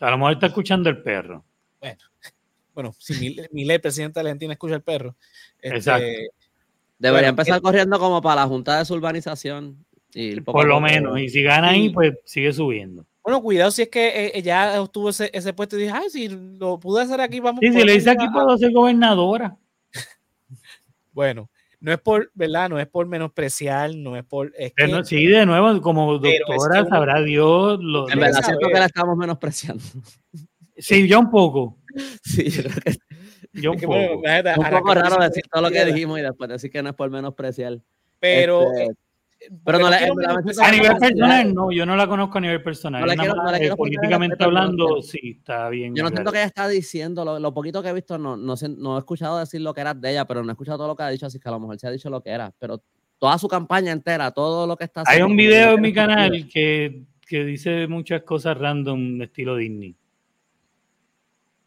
[0.01, 1.45] A lo mejor está escuchando el perro.
[2.75, 5.17] Bueno, si mi, mi ley, presidente de Argentina, escucha el perro.
[5.61, 6.05] este, Exacto.
[6.05, 6.31] debería
[7.13, 9.85] Bueno, empezar eh, corriendo como para la Junta de Surbanización.
[10.15, 11.19] Y poco Por lo poco- menos.
[11.21, 11.91] Y si gana ahí, Sí.
[11.91, 13.07] pues sigue subiendo.
[13.25, 16.29] Bueno, cuidado si es que eh, ya obtuvo ese, ese puesto y dije, ay, si
[16.29, 18.33] lo pude hacer aquí, vamos Sí, si le dice aquí a-".
[18.33, 19.57] puedo ser gobernadora.
[21.13, 21.51] Bueno,
[21.83, 22.71] no es por, ¿verdad?
[22.71, 24.53] No es por menospreciar, no es por.
[24.57, 27.79] Es que, Pero no- sí, de nuevo, como Pero es doctora, que sabrá Dios.
[27.83, 28.45] Lo, En verdad saber.
[28.57, 29.83] siento que la estamos menospreciando.
[30.79, 31.79] sí, yo un poco.
[32.23, 32.97] Sí, yo creo que
[33.61, 33.99] Yo un que, poco.
[34.21, 36.95] bueno, un poco raro decir todo lo que dijimos y después decir que no es
[36.95, 37.79] por menospreciar.
[38.21, 38.63] Pero.
[38.73, 38.95] Este, eh,
[39.65, 40.15] pero no quiero
[40.63, 43.01] A nivel personal, no, yo no la conozco a nivel personal.
[43.01, 45.69] No la Nada quiero- no más, la eh, quiero de políticamente no hablando, sí, está
[45.69, 45.95] bien.
[45.95, 48.57] Yo no siento que ella está diciendo, lo, lo poquito que he visto, no, no,
[48.57, 50.89] sé- no he escuchado decir lo que era de ella, pero no he escuchado todo
[50.89, 52.53] lo que ha dicho, así que a lo mejor se ha dicho lo que era.
[52.59, 52.83] Pero
[53.19, 55.81] toda su campaña entera, todo lo que está Hay haciendo, un como que video en
[55.81, 59.97] mi canal que, que dice muchas cosas random estilo Disney.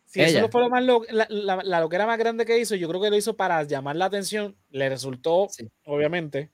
[0.05, 2.75] Si eso no fue lo más lo- la, la, la loquera más grande que hizo,
[2.75, 4.55] yo creo que lo hizo para llamar la atención.
[4.69, 5.67] Le resultó, Sí.
[5.83, 6.51] obviamente,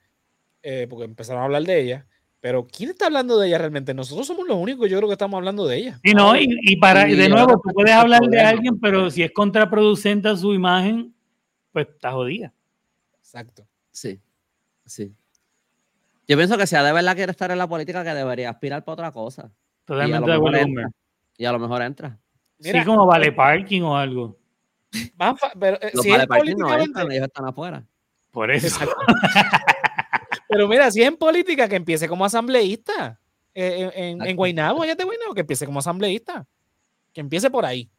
[0.64, 2.08] eh, porque empezaron a hablar de ella.
[2.40, 3.94] Pero ¿quién está hablando de ella realmente?
[3.94, 6.00] Nosotros somos los únicos, yo creo que estamos hablando de ella.
[6.04, 9.22] Y no, y, y para, y de nuevo, tú puedes hablar de alguien, pero si
[9.22, 11.14] es contraproducente a su imagen,
[11.72, 12.52] pues está jodida.
[13.20, 13.68] Exacto.
[13.92, 14.20] Sí,
[14.86, 15.14] sí.
[16.28, 18.94] Yo pienso que si de verdad quiere estar en la política, que debería aspirar para
[18.94, 19.52] otra cosa.
[19.86, 20.60] Totalmente de acuerdo.
[21.38, 22.18] Y a lo mejor entra.
[22.60, 24.38] Mira, sí, como vale parking o algo.
[25.60, 27.84] Pero, eh, Los si es vale parking no políticamente- entran, ellos están afuera.
[28.32, 28.80] Por eso.
[30.52, 33.18] Pero mira, si es en política, que empiece como asambleísta.
[33.54, 34.36] Eh, en, en.
[34.36, 36.46] Guaynabo, es de Guaynabo, que empiece como asambleísta.
[37.14, 37.90] Que empiece por ahí.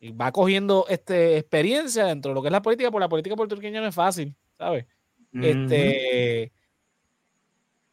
[0.00, 3.36] Y va cogiendo este, experiencia dentro de lo que es la política, porque la política
[3.36, 4.86] puertorriqueña no es fácil, ¿sabes?
[5.34, 6.52] Este.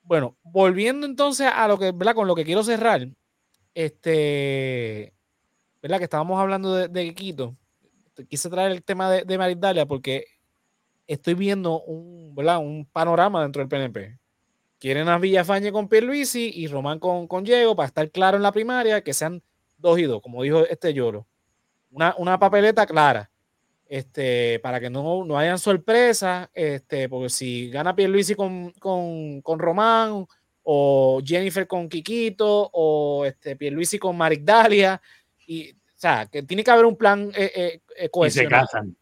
[0.03, 2.15] Bueno, volviendo entonces a lo que, ¿verdad?
[2.15, 3.09] Con lo que quiero cerrar.
[3.73, 5.13] Este.
[5.81, 5.97] ¿Verdad?
[5.97, 7.57] Que estábamos hablando de, de Quito.
[8.29, 10.25] Quise traer el tema de, de Maridalia porque
[11.13, 12.59] estoy viendo un, ¿verdad?
[12.59, 14.17] un panorama dentro del PNP.
[14.79, 18.51] Quieren a Villafañe con Pierluisi y Román con, con Diego para estar claro en la
[18.51, 19.43] primaria, que sean
[19.77, 21.27] dos y dos, como dijo este Lloro.
[21.91, 23.29] Una, una papeleta clara
[23.91, 29.59] este, para que no, no hayan sorpresas, este, porque si gana Pierluisi con, con, con
[29.59, 30.25] Román,
[30.63, 35.01] o Jennifer con Quiquito, o este, Pierluisi con Marigdalia,
[35.45, 38.95] y, o sea, que tiene que haber un plan eh, eh, y se casan.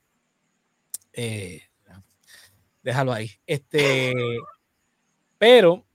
[1.14, 1.68] Eh,
[2.89, 3.29] déjalo ahí.
[3.45, 4.15] Este,
[5.37, 5.85] pero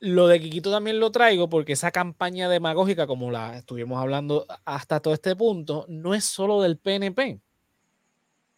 [0.00, 5.00] lo de Quiquito también lo traigo porque esa campaña demagógica, como la estuvimos hablando hasta
[5.00, 7.40] todo este punto, no es solo del PNP.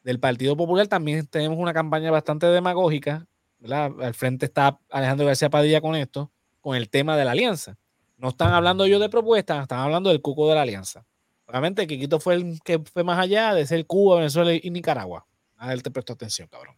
[0.03, 3.26] Del Partido Popular también tenemos una campaña bastante demagógica.
[3.61, 3.92] ¿verdad?
[4.01, 7.78] Al frente está Alejandro García Padilla con esto, con el tema de la alianza.
[8.18, 11.07] No están hablando yo de propuestas, están hablando del cuco de la alianza.
[11.47, 15.26] Obviamente, Quiquito fue el que fue más allá de ser Cuba, Venezuela y Nicaragua.
[15.61, 16.74] Él te prestó atención, cabrón.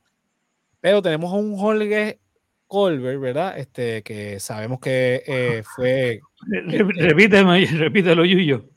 [0.81, 2.21] Pero tenemos a un Jorge
[2.67, 3.59] Colbert, ¿verdad?
[3.59, 8.69] Este, que sabemos que eh, fue Re- Repíteme, repítelo, Yuyo.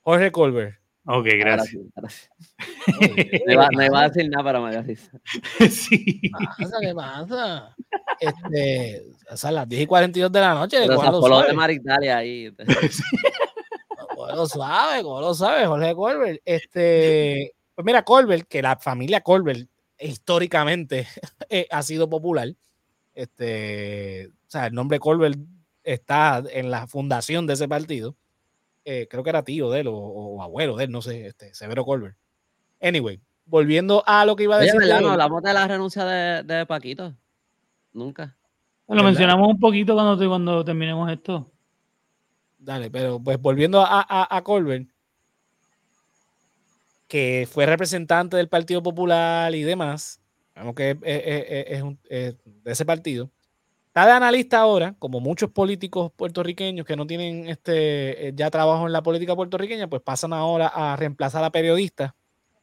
[0.00, 0.76] Jorge Colbert.
[1.06, 1.82] Ok, gracias.
[1.94, 2.30] Gracias,
[2.88, 3.42] gracias.
[3.46, 5.10] No iba, no iba a decir nada, me dio risa.
[5.70, 6.20] sí.
[6.22, 6.30] ¿Qué
[6.64, 6.78] pasa?
[6.80, 7.76] ¿Qué pasa?
[8.20, 11.44] Este, o sea, a las 10 y 42 de la noche, Pero ¿cómo lo de
[11.44, 11.52] sabe?
[11.52, 12.50] Maritalia ahí.
[14.16, 15.02] ¿Cómo lo sabe?
[15.02, 15.66] ¿Cómo lo sabe?
[15.66, 16.40] Jorge Colbert.
[16.44, 19.68] Este, pues mira, Colbert, que la familia Colbert
[20.04, 21.06] históricamente
[21.48, 22.54] eh, ha sido popular.
[23.14, 25.38] Este, o sea, el nombre Colbert
[25.82, 28.16] está en la fundación de ese partido.
[28.84, 31.54] Eh, creo que era tío de él o, o abuelo de él, no sé, este,
[31.54, 32.16] Severo Colbert.
[32.82, 34.78] Anyway, volviendo a lo que iba a decir.
[34.78, 37.14] no hablamos de la renuncia de, de Paquito.
[37.92, 38.36] Nunca.
[38.88, 41.50] Lo mencionamos un poquito cuando, cuando terminemos esto.
[42.58, 44.88] Dale, pero pues volviendo a, a, a Colbert,
[47.14, 50.20] que fue representante del Partido Popular y demás,
[50.56, 53.30] vemos que es, de ese partido,
[53.86, 58.88] está de analista ahora, como muchos políticos puertorriqueños que no tienen este, eh, ya trabajo
[58.88, 62.14] en la política puertorriqueña, pues pasan ahora a reemplazar a periodistas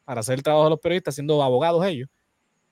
[0.04, 2.10] para hacer el trabajo de los periodistas, siendo abogados ellos.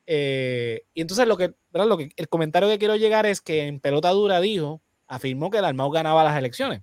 [0.05, 3.80] Eh, y entonces lo que, lo que el comentario que quiero llegar es que en
[3.80, 6.82] pelota dura dijo, afirmó que el Armado ganaba las elecciones,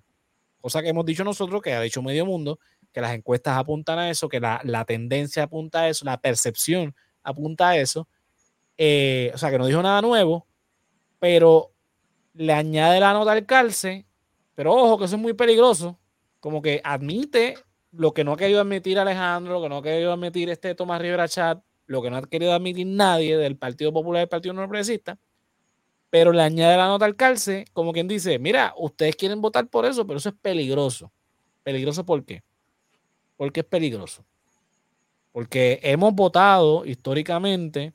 [0.63, 2.59] cosa que hemos dicho nosotros, que ha dicho medio mundo,
[2.97, 7.69] que las encuestas apuntan a eso, que la, tendencia apunta a eso, la percepción apunta
[7.69, 8.09] a eso.
[8.79, 10.47] Eh, o sea, que no dijo nada nuevo,
[11.19, 11.73] pero
[12.33, 14.07] le añade la nota al calce,
[14.55, 15.99] pero ojo que eso es muy peligroso,
[16.41, 17.59] como que admite
[17.93, 20.99] lo que no ha querido admitir Alejandro, lo que no ha querido admitir este Tomás
[20.99, 24.55] Rivera Chat, lo que no ha querido admitir nadie del Partido Popular y del Partido
[24.55, 25.19] No Progresista,
[26.09, 29.85] pero le añade la nota al calce, como quien dice, mira, ustedes quieren votar por
[29.85, 31.13] eso, pero eso es peligroso.
[31.63, 32.43] ¿Peligroso por qué?
[33.37, 34.25] Porque es peligroso.
[35.33, 37.93] Porque hemos votado históricamente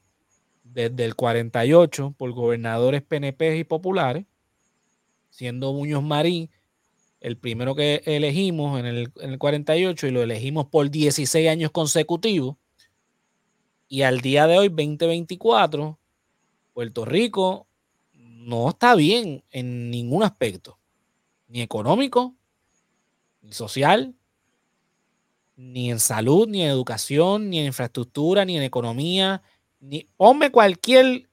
[0.63, 4.25] desde el 48 por gobernadores PNP y populares,
[5.29, 6.49] siendo Muñoz Marín
[7.21, 11.71] el primero que elegimos en el, en el 48 y lo elegimos por 16 años
[11.71, 12.57] consecutivos.
[13.87, 15.99] Y al día de hoy, 2024,
[16.73, 17.67] Puerto Rico
[18.13, 20.79] no está bien en ningún aspecto,
[21.47, 22.33] ni económico,
[23.41, 24.15] ni social,
[25.61, 29.43] ni en salud, ni en educación, ni en infraestructura, ni en economía,
[29.79, 31.29] ni ponme cualquier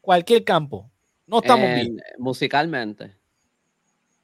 [0.00, 0.90] cualquier campo.
[1.26, 2.02] No estamos bien.
[2.18, 3.14] Musicalmente.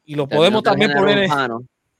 [0.04, 1.28] Y lo podemos también poner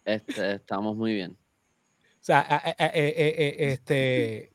[0.04, 1.32] este, estamos muy bien.
[1.32, 2.40] O sea,
[2.78, 4.52] este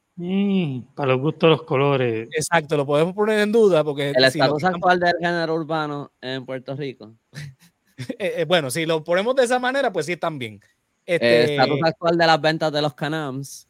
[0.93, 2.27] para los gustos los colores.
[2.31, 6.75] Exacto, lo podemos poner en duda porque el estatus actual del género urbano en Puerto
[6.75, 7.15] Rico.
[8.17, 10.59] Eh, eh, bueno, si lo ponemos de esa manera, pues sí están bien.
[11.05, 13.67] Este, el estatus actual de las ventas de los Canams.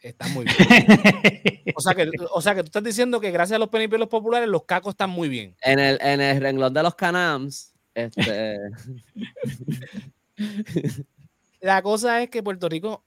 [0.00, 0.56] Está muy bien.
[1.74, 3.98] o, sea que, o sea que tú estás diciendo que gracias a los PNP y
[3.98, 5.56] los populares, los cacos están muy bien.
[5.62, 8.58] En el, en el renglón de los Canams, este...
[11.60, 13.02] La cosa es que Puerto Rico,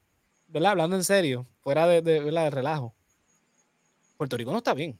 [0.48, 0.72] ¿verdad?
[0.72, 2.94] Hablando en serio, fuera de, de, de relajo,
[4.16, 4.98] Puerto Rico no está bien.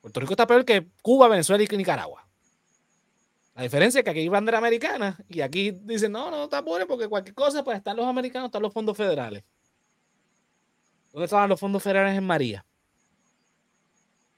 [0.00, 2.26] Puerto Rico está peor que Cuba, Venezuela y Nicaragua.
[3.60, 6.86] La diferencia es que aquí hay bandera americana y aquí dicen, no, no, está pobre
[6.86, 9.44] porque cualquier cosa, pues están los americanos, están los fondos federales.
[11.12, 12.64] ¿Dónde estaban los fondos federales en María?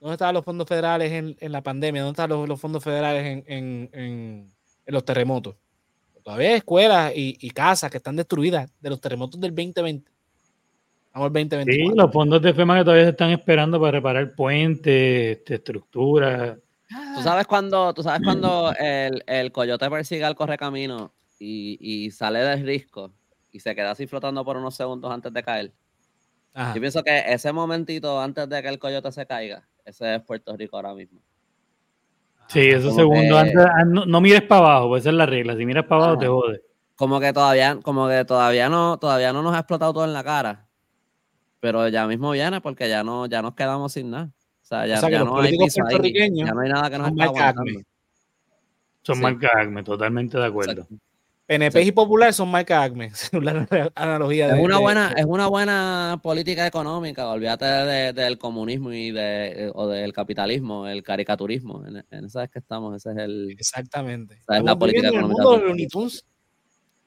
[0.01, 2.03] ¿Dónde estaban los fondos federales en, la pandemia?
[2.03, 4.51] ¿Dónde están los, fondos federales en,
[4.87, 5.55] los terremotos?
[6.25, 10.11] Todavía hay escuelas y, casas que están destruidas de los terremotos del 2020.
[11.15, 11.91] Vamos al 2021.
[11.91, 16.59] Sí, los fondos de FEMA que todavía se están esperando para reparar puentes, este, estructuras.
[17.15, 22.41] ¿Tú sabes cuando, tú sabes cuando el, el coyote persigue al correcamino y, y sale
[22.41, 23.13] del risco
[23.51, 25.73] y se queda así flotando por unos segundos antes de caer?
[26.75, 30.55] Yo pienso que ese momentito antes de que el coyote se caiga, ese es Puerto
[30.55, 31.21] Rico ahora mismo.
[32.49, 35.57] Sí, esos segundos antes, ah, no, mires para abajo, pues esa es la regla.
[35.57, 36.63] Si miras para abajo, te jode.
[36.95, 40.23] Como que todavía, como que todavía no, todavía no nos ha explotado todo en la
[40.23, 40.67] cara.
[41.61, 44.31] Pero ya mismo viene porque ya no, ya nos quedamos sin nada
[44.87, 47.81] ya, no hay ya no hay nada que nos está aguantando.
[49.03, 50.87] Son marcas Acme, totalmente de acuerdo.
[51.47, 54.55] PNP y Popular son marcas Acme, la analogía.
[54.55, 57.65] Es, una buena, es una buena política económica, olvídate
[58.13, 61.85] del comunismo y de, o del capitalismo, el caricaturismo.
[61.87, 63.51] En, en esa es que estamos, ese es el...
[63.51, 64.35] Exactamente.
[64.49, 65.43] Esa es la política económica.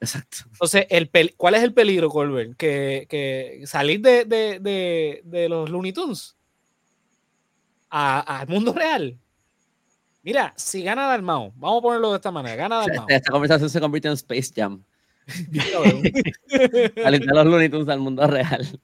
[0.02, 0.38] Exacto.
[0.52, 2.56] Entonces, el ¿cuál es el peligro, Colbert?
[2.58, 6.35] Que, que salir de, de, de, de los Looney Tunes
[7.96, 9.18] al mundo real.
[10.22, 13.06] Mira, si gana Dalmao, vamos a ponerlo de esta manera, gana Dalmao.
[13.08, 14.84] Esta conversación se convierte en Space Jam.
[15.28, 15.62] De
[17.34, 18.80] los Looney Tunes al mundo real.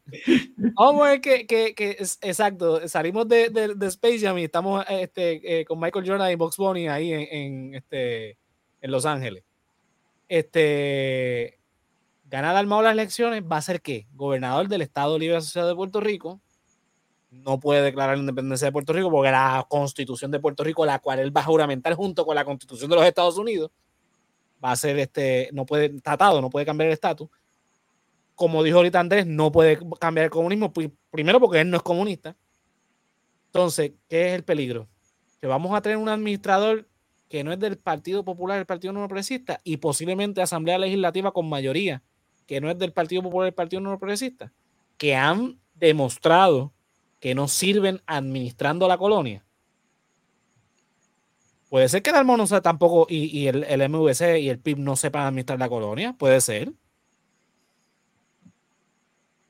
[0.75, 4.83] Vamos a ver que, que, que exacto, salimos de, de, de, Space Jam y estamos
[4.89, 8.37] este, eh, con Michael Jordan y Box Bunny ahí en, en, este,
[8.81, 9.43] en Los Ángeles.
[10.27, 11.59] Este,
[12.25, 14.07] gana Dalmao las elecciones, va a ser qué?
[14.13, 16.39] Gobernador del Estado Libre Asociado de Puerto Rico,
[17.31, 20.99] no puede declarar la independencia de Puerto Rico porque la constitución de Puerto Rico, la
[20.99, 23.71] cual él va a juramentar junto con la constitución de los Estados Unidos,
[24.63, 27.29] va a ser este, no puede, tratado, no puede cambiar el estatus.
[28.35, 30.73] Como dijo ahorita Andrés, no puede cambiar el comunismo,
[31.09, 32.35] primero porque él no es comunista.
[33.47, 34.87] Entonces, ¿qué es el peligro?
[35.39, 36.87] Que vamos a tener un administrador
[37.29, 41.47] que no es del Partido Popular, el Partido No Progresista, y posiblemente Asamblea Legislativa con
[41.47, 42.03] mayoría,
[42.45, 44.51] que no es del Partido Popular, el Partido No Progresista,
[44.97, 46.73] que han demostrado
[47.21, 49.45] que no sirven administrando la colonia.
[51.69, 54.79] Puede ser que el Almo no sea tampoco y, el, el, MVC y el PIB
[54.79, 56.13] no sepan administrar la colonia.
[56.17, 56.73] Puede ser.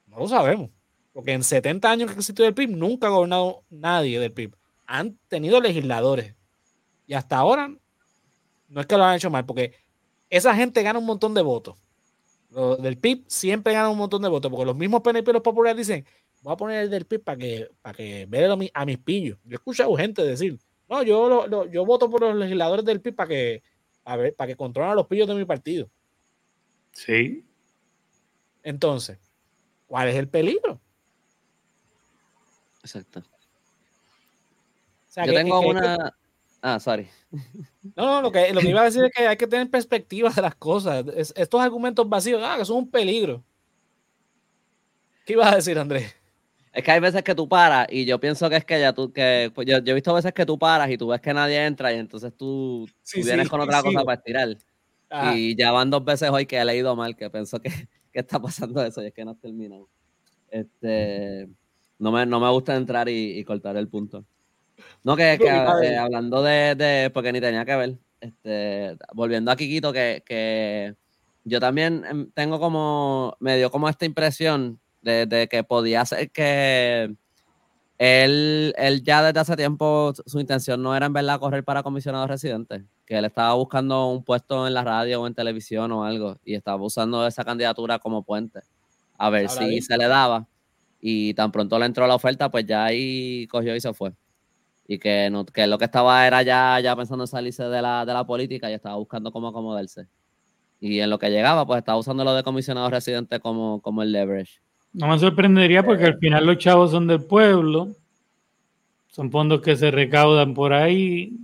[0.06, 0.70] No lo sabemos.
[1.14, 4.56] Porque en 70 años que existió el PIB nunca ha gobernado nadie del PIB.
[4.86, 6.36] Han tenido legisladores.
[7.08, 7.74] Y hasta ahora
[8.68, 9.74] no es que lo han hecho mal, porque
[10.30, 11.76] esa gente gana un montón de votos.
[12.80, 15.78] del PIB siempre gana un montón de votos, porque los mismos PNP y los populares
[15.88, 16.06] dicen,
[16.42, 19.38] voy a poner el del PIB para que, para que vea a mis pillos.
[19.46, 23.30] Yo he escuchado gente decir, no, yo, yo voto por los legisladores del PIB para
[23.30, 23.64] que,
[24.04, 25.90] a ver, para que controlen a los pillos de mi partido.
[26.92, 27.46] Sí.
[28.64, 29.18] Entonces,
[29.88, 30.80] ¿cuál es el peligro?
[32.84, 33.24] Exacto.
[35.16, 36.16] yo tengo una.
[36.62, 37.08] Ah, sorry.
[37.96, 40.30] No, no, lo que, lo que iba a decir es que hay que tener perspectiva
[40.30, 41.06] de las cosas.
[41.16, 43.44] estos argumentos vacíos, ah, que son un peligro.
[45.26, 46.21] ¿Qué ibas a decir, Andrés?
[46.74, 49.12] Es que hay veces que tú paras y yo pienso que es que ya tú,
[49.12, 51.94] que pues yo, he visto veces que tú paras y tú ves que nadie entra
[51.94, 54.56] y entonces tú, vienes con otra cosa para estirar.
[55.36, 57.70] Y ya van dos veces hoy que he leído mal, que pienso que,
[58.12, 59.90] que está pasando eso y es que no has terminado.
[60.50, 61.50] Este,
[62.00, 64.26] no, me, no me gusta entrar y, cortar el punto.
[65.04, 69.56] No, que, que eh, hablando de, de, porque ni tenía que ver, este, volviendo a
[69.56, 70.96] Kikito, que, que
[71.44, 77.16] yo también em, tengo como, me dio como esta impresión de, que podía ser que
[77.98, 82.28] él, él, ya desde hace tiempo su intención no era en verdad correr para comisionado
[82.28, 86.38] residente, que él estaba buscando un puesto en la radio o en televisión o algo
[86.44, 88.62] y estaba usando esa candidatura como puente
[89.18, 90.48] a ver si se le daba
[91.00, 94.14] y tan pronto le entró la oferta pues ya ahí cogió y se fue.
[94.88, 98.06] Y que, no, que lo que estaba era ya, ya pensando en salirse de la,
[98.06, 100.08] de la política y estaba buscando cómo acomodarse.
[100.80, 104.12] Y en lo que llegaba pues estaba usando lo de comisionado residente como, como el
[104.12, 104.60] leverage
[104.94, 107.90] no me sorprendería porque al final los chavos son del pueblo,
[109.10, 111.38] son fondos que se recaudan por ahí.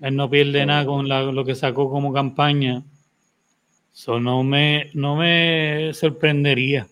[0.00, 2.82] Él no pierde nada con lo que sacó como campaña.
[3.92, 6.86] Eso no me, no me sorprendería.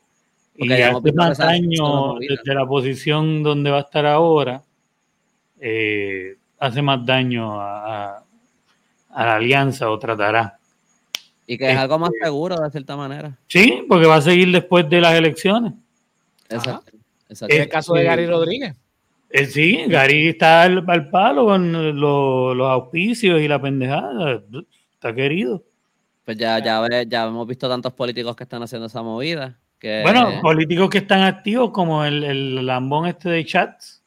[0.57, 4.63] y hace más daño desde la posición donde va a estar ahora,
[5.61, 8.25] eh, hace más daño a,
[9.11, 10.59] a la alianza o tratará.
[11.47, 13.39] Y que es algo más este, seguro, de cierta manera.
[13.47, 15.75] Sí, porque va a seguir después de las elecciones.
[16.49, 16.93] Exacto.
[17.29, 18.75] En el caso de Gary Rodríguez.
[19.31, 24.43] Eh, sí, Gary está al, palo con los auspicios y la pendejada.
[24.93, 25.63] Está querido.
[26.25, 29.59] Pues ya, ya, ya hemos visto tantos políticos que están haciendo esa movida.
[29.79, 30.03] Que...
[30.03, 34.03] Bueno, políticos que están activos, como el, el lambón este de chats.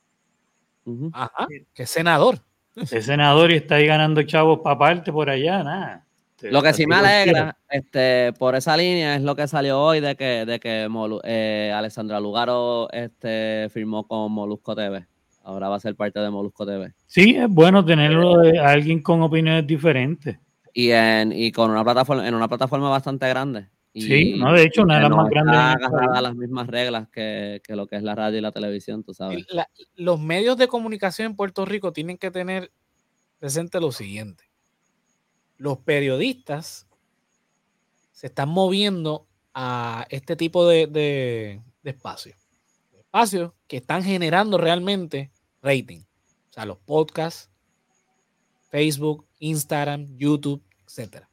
[1.14, 2.40] Ajá, que es senador.
[2.76, 6.06] Es senador y está ahí ganando chavos para parte por allá, nada.
[6.40, 10.00] Este, lo que sí me alegra este, por esa línea es lo que salió hoy
[10.00, 10.88] de que, de que
[11.26, 15.06] eh, Alessandra Lugaro este, firmó con Molusco TV.
[15.44, 16.94] Ahora va a ser parte de Molusco TV.
[17.08, 20.38] Sí, es bueno tenerlo de alguien con opiniones diferentes.
[20.74, 23.68] Y, en, y con una plataforma, en una plataforma bastante grande.
[23.94, 25.90] sí, no, de hecho, una de las más grandes.
[26.14, 29.14] a las mismas reglas que, que, lo que es la radio y la televisión, tú
[29.14, 29.46] sabes.
[29.96, 32.72] los medios de comunicación en Puerto Rico tienen que tener
[33.40, 34.49] presente lo siguiente
[35.60, 36.88] los periodistas
[38.12, 42.36] se están moviendo a este tipo de, de, espacios.
[42.98, 45.32] Espacios que están generando realmente
[45.62, 46.00] rating.
[46.50, 47.50] O sea, los podcasts,
[48.72, 51.24] Facebook, Instagram, YouTube, etc.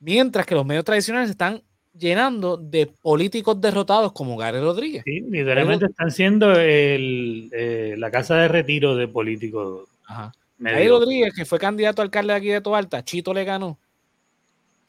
[0.00, 1.62] Mientras que los medios tradicionales están
[1.96, 5.02] llenando de políticos derrotados como Gary Rodríguez.
[5.04, 9.88] Sí, literalmente están siendo eh, la casa de retiro de políticos.
[10.06, 10.32] Ajá.
[10.64, 13.78] Ahí Rodríguez, que fue candidato a alcalde aquí de Toalta, Chito le ganó.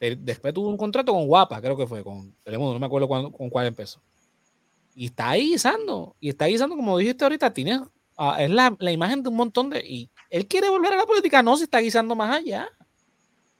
[0.00, 3.50] Después tuvo un contrato con Guapa, creo que fue, con Telemundo, no me acuerdo con
[3.50, 4.00] cuál empezó.
[4.94, 7.80] Y está ahí guisando, y está guisando, como dijiste ahorita, tiene,
[8.16, 9.80] ah, es la, imagen de un montón de.
[9.80, 12.68] Y él quiere volver a la política, no, se está guisando más allá.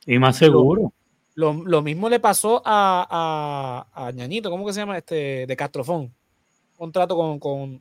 [0.07, 0.93] Y más seguro.
[1.35, 4.99] Lo, mismo le pasó a, a, Ñañito, ¿cómo que se llama?
[4.99, 6.13] Este, de Castrofón.
[6.77, 7.39] Contrato con,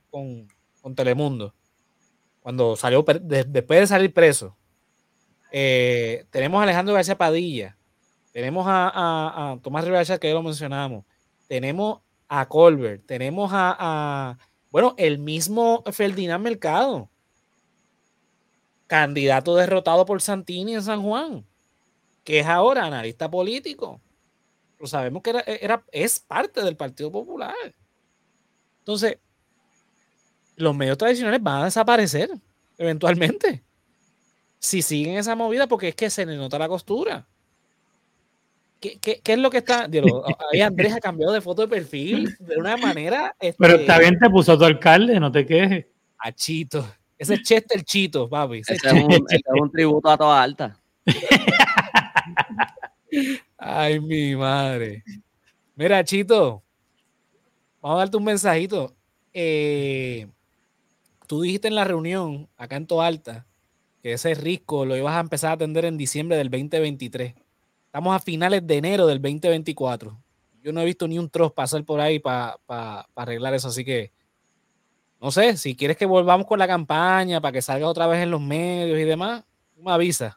[0.09, 1.53] con Telemundo
[2.41, 4.55] cuando salió, después de salir preso.
[5.51, 7.77] Eh, tenemos a Alejandro García Padilla,
[8.31, 11.05] tenemos a, Tomás Rivera, que ya lo mencionamos,
[11.47, 14.37] tenemos a Colbert, tenemos a,
[14.71, 17.09] bueno, el mismo Ferdinand Mercado,
[18.85, 21.45] candidato derrotado por Santini en San Juan,
[22.23, 23.99] que es ahora analista político.
[24.79, 27.53] Lo sabemos que era, es parte del Partido Popular.
[28.79, 29.17] Entonces,
[30.59, 32.29] los medios tradicionales van a desaparecer
[32.77, 33.63] eventualmente.
[34.59, 37.25] Si siguen esa movida, porque es que se le nota la costura.
[38.79, 39.87] ¿Qué, qué, qué es lo que está?
[39.87, 43.35] Digo, ahí Andrés ha cambiado de foto de perfil de una manera.
[43.39, 45.85] Pero este, está bien, te puso tu alcalde, no te quejes.
[46.17, 46.85] A Chito.
[47.17, 48.59] Ese es Chester Chito, papi.
[48.59, 50.77] Ese Ese es un, ese es un tributo a toda alta.
[53.57, 55.03] Ay, mi madre.
[55.75, 56.63] Mira, Chito,
[57.81, 58.95] vamos a darte un mensajito.
[59.33, 60.27] Eh,
[61.29, 63.45] tú dijiste en la reunión, acá en Toalta,
[64.01, 67.35] que ese risco lo ibas a empezar a atender en diciembre del 2023.
[67.85, 70.19] Estamos a finales de enero del 2024.
[70.63, 72.57] Yo no he visto ni un troz pasar por ahí para
[73.13, 74.11] arreglar eso, así que
[75.21, 78.31] no sé, si quieres que volvamos con la campaña para que salga otra vez en
[78.31, 79.43] los medios y demás,
[79.75, 80.35] tú me avisas.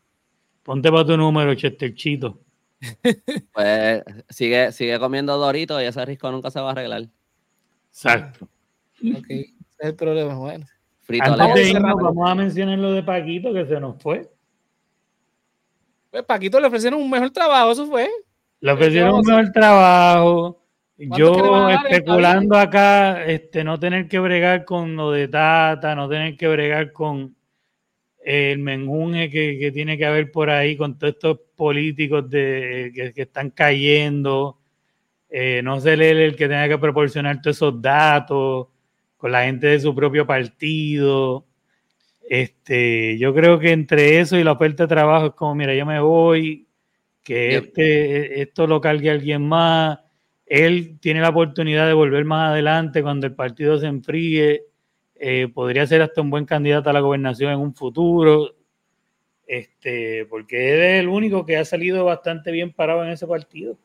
[0.63, 2.39] Ponte para tu número, Chesterchito.
[3.55, 7.09] Pues sigue, sigue comiendo Doritos y ese risco nunca se va a arreglar.
[7.89, 8.47] Exacto.
[9.17, 10.35] Ok, ese es el problema.
[10.35, 10.67] Bueno,
[11.03, 14.31] Frito Antes de irnos, vamos a mencionar lo de Paquito que se nos fue.
[16.11, 18.09] pues Paquito le ofrecieron un mejor trabajo, eso fue.
[18.61, 20.63] Le ofrecieron un mejor trabajo.
[20.97, 25.27] ¿Cuánto que le van Yo especulando acá, este, no tener que bregar con lo de
[25.27, 27.35] Tata, no tener que bregar con
[28.25, 33.13] el menjunje que, que tiene que haber por ahí, con todos estos políticos de, que,
[33.13, 34.59] que están cayendo.
[35.29, 38.69] Eh, no ser él el que tenga que proporcionar todos esos datos
[39.23, 41.47] con la gente de su propio partido.
[42.29, 45.87] Este, yo creo que entre eso y la oferta de trabajo es como, mira, yo
[45.87, 46.67] me voy,
[47.23, 50.01] que este, esto lo cargue alguien más.
[50.45, 54.65] Él tiene la oportunidad de volver más adelante cuando el partido se enfríe.
[55.15, 58.57] Eh, podría ser hasta un buen candidato a la gobernación en un futuro.
[59.47, 63.79] Este, porque él es el único que ha salido bastante bien parado en ese partido.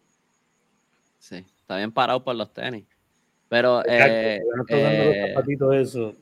[1.19, 2.96] Sí, está bien parado por los tenis.
[3.49, 6.15] Pero Exacto, eh, eh,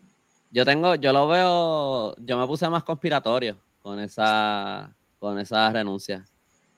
[0.52, 6.24] yo tengo, yo lo veo, yo me puse más conspiratorio con esa, con esa renuncia.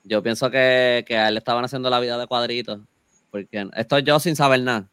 [0.04, 2.80] Yo pienso que, que a él le estaban haciendo la vida de cuadritos.
[3.30, 4.88] Porque esto yo sin saber nada.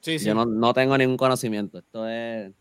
[0.00, 1.78] Sí, Yo no, no tengo ningún conocimiento.
[1.78, 2.52] Esto es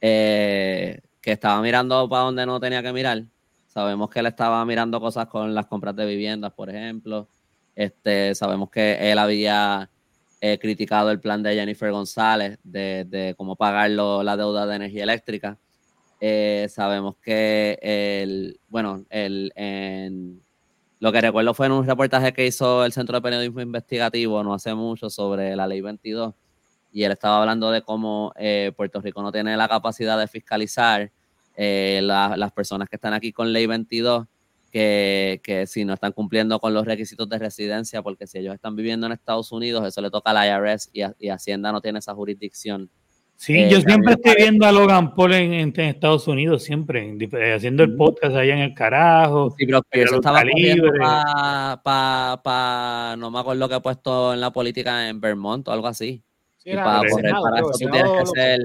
[0.00, 3.24] eh, que estaba mirando para donde no tenía que mirar.
[3.66, 7.28] Sabemos que él estaba mirando cosas con las compras de viviendas, por ejemplo.
[7.74, 9.90] Este, sabemos que él había
[10.46, 15.56] eh, criticado el plan de Jennifer González de, cómo pagar la deuda de energía eléctrica.
[16.20, 20.42] Eh, sabemos que el, bueno, el, en,
[21.00, 24.52] lo que recuerdo fue en un reportaje que hizo el Centro de Periodismo Investigativo no
[24.52, 26.34] hace mucho sobre la ley 22
[26.92, 31.10] y él estaba hablando de cómo eh, Puerto Rico no tiene la capacidad de fiscalizar
[31.56, 34.26] eh, la- las personas que están aquí con ley 22,
[34.74, 38.74] que, que si no están cumpliendo con los requisitos de residencia, porque si ellos están
[38.74, 42.00] viviendo en Estados Unidos, eso le toca a la IRS y, y Hacienda no tiene
[42.00, 42.90] esa jurisdicción.
[43.36, 46.64] Sí, Eh, yo siempre estoy parece- viendo a Logan Paul en, en- en Estados Unidos,
[46.64, 49.54] siempre, eh, haciendo el podcast allá en el carajo.
[49.56, 54.40] Sí, pero Pero eso estaba para, pa, pa- no me acuerdo que he puesto en
[54.40, 56.20] la política en Vermont o algo así.
[56.58, 58.60] Sí, Y para correr Senado, para eso tú tienes que ser,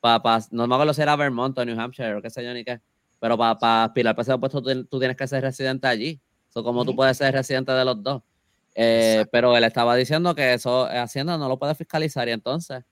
[0.00, 2.54] pa- pa- no me acuerdo si era Vermont o New Hampshire o qué sé yo
[2.54, 2.78] ni qué,
[3.22, 6.20] pero para aspirar para ese puesto tú, tú tienes que ser residente allí.
[6.48, 8.20] So, como tú puedes ser residente de los dos.
[8.74, 12.82] Eh, pero él estaba diciendo que eso eh, Hacienda no lo puede fiscalizar y entonces,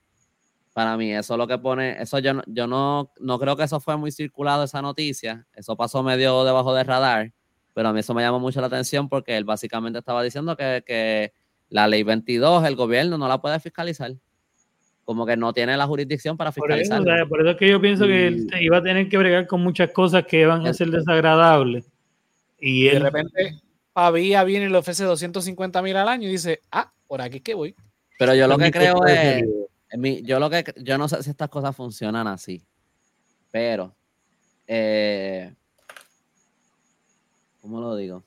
[0.72, 3.64] para mí, eso es lo que pone, eso yo, no- yo no, no creo que
[3.64, 7.32] eso fue muy circulado, esa noticia, eso pasó medio debajo del radar,
[7.74, 10.84] pero a mí eso me llamó mucho la atención porque él básicamente estaba diciendo que,
[10.86, 11.32] que
[11.70, 14.12] la ley 22, el gobierno no la puede fiscalizar,
[15.10, 17.00] como que no tiene la jurisdicción para Por eso, fiscalizar.
[17.00, 19.44] o sea, por eso es que yo pienso que él iba a tener que bregar
[19.48, 21.84] con muchas cosas que van a ser desagradables.
[22.60, 23.60] Y de repente,
[23.92, 27.42] Pavía viene y le ofrece 250 mil al año y dice, ah, por aquí es
[27.42, 27.74] que voy.
[28.20, 29.42] Pero yo lo que creo es,
[29.98, 32.62] mi- yo lo que yo no sé si estas cosas funcionan así,
[33.50, 33.92] pero
[34.68, 35.52] eh,
[37.60, 38.22] ¿cómo lo digo?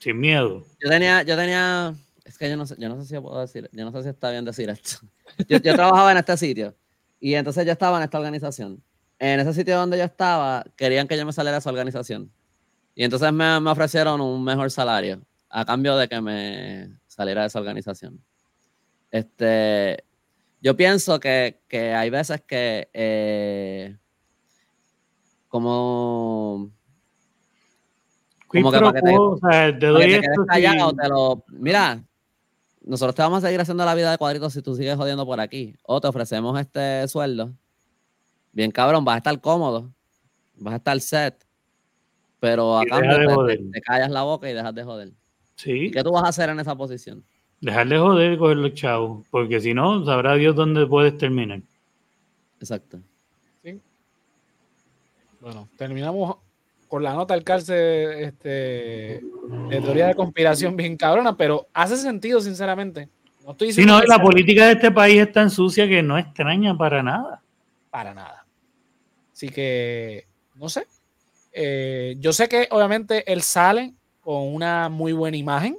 [0.00, 0.66] sin miedo.
[0.82, 1.94] Yo tenía, yo tenía,
[2.30, 4.08] es que yo no sé, yo no sé si puedo decir, yo no sé si
[4.08, 4.98] está bien decir esto.
[5.48, 6.74] Yo, yo trabajaba en este sitio
[7.20, 8.82] y entonces yo estaba en esta organización.
[9.18, 12.30] En ese sitio donde yo estaba, querían que yo me saliera de esa organización.
[12.94, 15.20] Y entonces me, me ofrecieron un mejor salario
[15.50, 18.20] a cambio de que me saliera de esa organización.
[19.10, 20.04] Este,
[20.62, 23.96] yo pienso que, que hay veces que eh,
[25.48, 26.70] como
[28.48, 31.44] Como que para que te- o sea, te doy que te esto callado, te lo-
[31.48, 32.02] Mira,
[32.90, 35.40] nosotros te vamos a seguir haciendo la vida de cuadritos si tú sigues jodiendo por
[35.40, 35.74] aquí.
[35.84, 37.52] O te ofrecemos este sueldo.
[38.52, 39.90] Bien cabrón, vas a estar cómodo.
[40.56, 41.46] Vas a estar set.
[42.40, 43.58] Pero a Y deja cambio de te- joder.
[43.58, 45.12] te, te callas la boca y dejas de joder.
[45.56, 47.24] Sí, ¿Y qué tú vas a hacer en esa posición?
[47.60, 51.60] dejar de joder y coger los chavos, porque si no, sabrá Dios dónde puedes terminar.
[52.58, 52.98] Exacto.
[55.40, 56.36] Bueno, terminamos
[56.90, 62.40] con la nota al cárcel este, de teoría de conspiración bien cabrona, pero hace sentido,
[62.40, 63.08] sinceramente.
[63.44, 66.18] No estoy diciendo sí, no, la política de este país es tan sucia que no
[66.18, 67.42] extraña para nada.
[67.90, 68.44] Para nada.
[69.32, 70.26] Así que,
[70.56, 70.88] no sé.
[71.52, 75.78] Eh, yo sé que obviamente él sale con una muy buena imagen,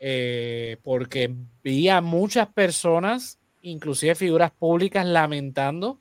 [0.00, 1.34] eh, porque
[1.64, 5.98] vi a muchas personas, inclusive figuras públicas, lamentando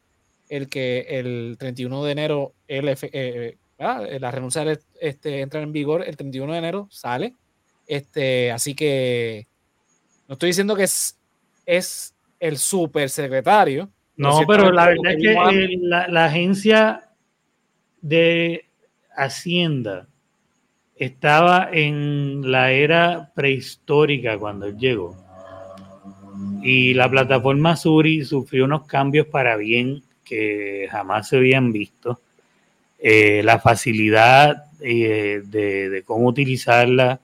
[0.50, 4.66] el que el 31 de enero él, eh, la renuncia
[5.00, 7.36] este, entra en vigor el 31 de enero, sale.
[7.86, 9.48] Este, así que
[10.28, 11.18] no estoy diciendo que es,
[11.66, 13.90] es el supersecretario.
[14.18, 17.10] No, pero la verdad es que la, agencia
[18.02, 18.66] de
[19.16, 20.08] Hacienda
[20.96, 25.16] estaba en la era prehistórica cuando él llegó.
[26.64, 32.20] Y la plataforma Suri sufrió unos cambios para bien que jamás se habían visto.
[33.00, 37.20] Eh, la facilidad eh, de, cómo utilizarla,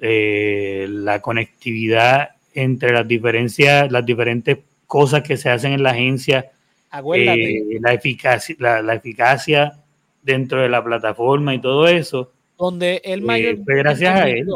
[0.00, 6.50] eh, la conectividad entre las diferencias, las diferentes cosas que se hacen en la agencia,
[6.92, 9.78] la, eficacia, la, eficacia
[10.22, 12.32] dentro de la plataforma y todo eso.
[12.58, 14.46] Donde el mayor gracias a él.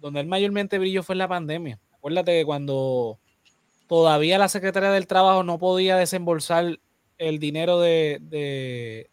[0.00, 1.78] Donde el mayormente brilló fue en la pandemia.
[1.92, 3.18] Acuérdate que cuando
[3.86, 6.78] todavía la Secretaría del Trabajo no podía desembolsar
[7.18, 9.08] el dinero de,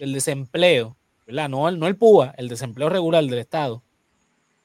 [0.00, 0.96] del desempleo,
[1.26, 1.50] ¿verdad?
[1.50, 3.82] No, el, no el PUA, el desempleo regular del Estado,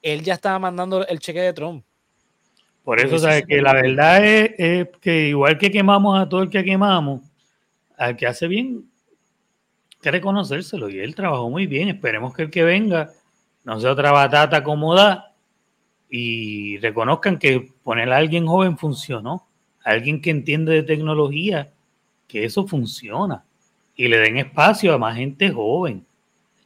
[0.00, 1.84] él ya estaba mandando el cheque de Trump.
[2.82, 3.44] Por eso, ¿sabes?
[3.46, 7.20] Que la verdad es, que igual que quemamos a todo el que quemamos,
[7.98, 8.88] al que hace bien,
[10.00, 10.88] que reconocérselo.
[10.88, 11.88] Y él trabajó muy bien.
[11.88, 13.10] Esperemos que el que venga
[13.64, 15.34] no sea otra batata cómoda
[16.08, 19.48] y reconozcan que poner a alguien joven funcionó.
[19.84, 21.72] alguien que entiende de tecnología,
[22.28, 23.44] que eso funciona
[23.96, 26.06] y le den espacio a más gente joven.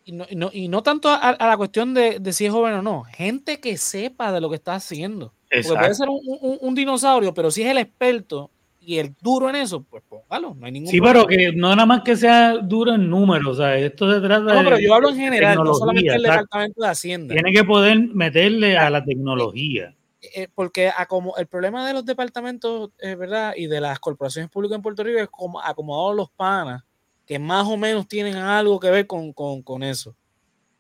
[0.05, 3.61] Y no, y no, tanto a, la cuestión de, si es joven o no, gente
[3.61, 5.33] que sepa de lo que está haciendo.
[5.49, 8.51] Porque puede ser un, dinosaurio, pero si es el experto
[8.81, 11.87] y el duro en eso, pues póngalo, no hay ningún Sí, pero que no nada
[11.87, 15.11] más que sea duro en números, o sea, esto se trata No, pero yo hablo
[15.11, 17.35] en general, no solamente el departamento de Hacienda.
[17.35, 19.95] Tiene que poder meterle a la tecnología.
[20.35, 24.77] Eh, porque como el problema de los departamentos, es verdad, y de las corporaciones públicas
[24.77, 26.85] en Puerto Rico es como acomodados los panas
[27.31, 30.17] que más o menos tienen algo que ver con, eso.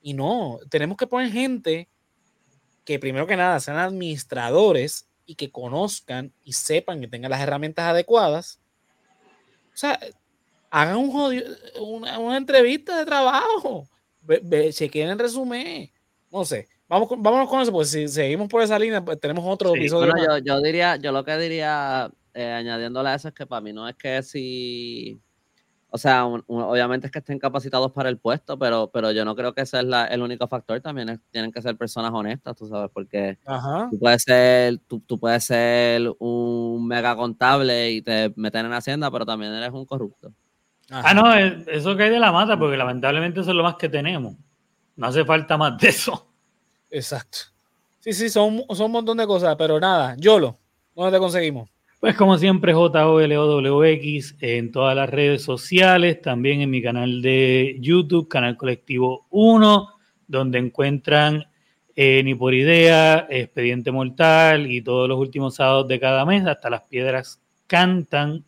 [0.03, 1.88] Y no, tenemos que poner gente
[2.84, 7.84] que primero que nada sean administradores y que conozcan y sepan que tengan las herramientas
[7.84, 8.61] adecuadas.
[9.72, 10.01] O sea,
[10.70, 11.40] hagan un
[11.78, 13.88] una, entrevista de trabajo.
[14.72, 15.88] se quieren el resumen.
[16.32, 16.66] No sé.
[16.88, 20.12] Vamos, vámonos con eso, pues si seguimos por esa línea, pues tenemos otro episodio.
[20.38, 23.88] yo, diría, yo lo que diría, eh, añadiéndole a eso, es que para mí no
[23.88, 25.22] es que si
[25.93, 29.53] o sea, obviamente es que estén capacitados para el puesto, pero, pero yo no creo
[29.53, 30.80] que ese es el único factor.
[30.80, 33.38] También tienen que ser personas honestas, tú sabes, porque
[33.91, 39.26] tú puedes ser, tú, puedes ser un mega contable y te meten en Hacienda, pero
[39.26, 40.32] también eres un corrupto.
[40.91, 44.36] Ah, no, eso cae de la mata, porque lamentablemente eso es lo más que tenemos.
[44.97, 46.28] No hace falta más de eso.
[46.91, 47.38] Exacto.
[47.99, 50.59] Sí, sí, son, son un montón de cosas, pero nada, Yolo,
[50.95, 51.68] ¿dónde te conseguimos?
[52.01, 58.26] Pues como siempre, JOLOWX en todas las redes sociales, también en mi canal de YouTube,
[58.26, 59.87] Canal Colectivo 1,
[60.26, 61.45] donde encuentran
[61.95, 66.70] eh, Ni por Idea, Expediente Mortal y todos los últimos sábados de cada mes, hasta
[66.70, 68.46] las piedras cantan.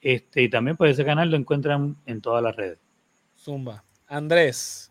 [0.00, 2.78] Este, y también por ese canal lo encuentran en todas las redes.
[3.36, 3.84] Zumba.
[4.06, 4.90] Andrés.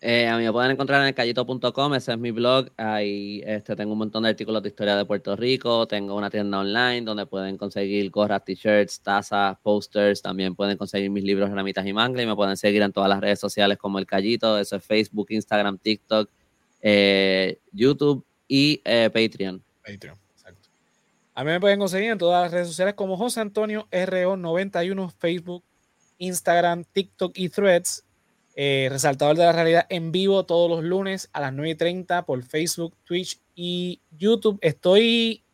[0.00, 2.70] Eh, a mí me pueden encontrar en callito.com, ese es mi blog.
[2.76, 5.88] Ahí este, tengo un montón de artículos de historia de Puerto Rico.
[5.88, 10.22] Tengo una tienda online donde pueden conseguir gorras, t-shirts, tazas, posters.
[10.22, 12.22] También pueden conseguir mis libros, ramitas y manga.
[12.22, 14.56] Y me pueden seguir en todas las redes sociales como El Callito.
[14.56, 16.30] Eso es Facebook, Instagram, TikTok,
[16.80, 19.60] eh, YouTube y eh, Patreon.
[19.84, 20.68] Patreon, exacto.
[21.34, 25.64] A mí me pueden conseguir en todas las redes sociales como José Antonio RO91, Facebook,
[26.18, 28.04] Instagram, TikTok y Threads.
[28.60, 32.92] Eh, resaltador de la realidad en vivo todos los lunes a las 9.30 por Facebook,
[33.04, 34.58] Twitch y YouTube.
[34.62, 35.44] Estoy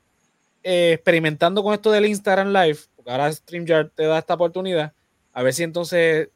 [0.62, 4.94] eh, experimentando con esto del Instagram Live, porque ahora StreamYard te da esta oportunidad.
[5.34, 6.30] A ver si entonces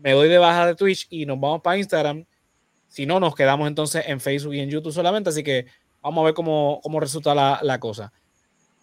[0.00, 2.24] me doy de baja de Twitch y nos vamos para Instagram.
[2.88, 5.28] Si no, nos quedamos entonces en Facebook y en YouTube solamente.
[5.28, 5.66] Así que
[6.00, 8.14] vamos a ver cómo, cómo resulta la, la cosa.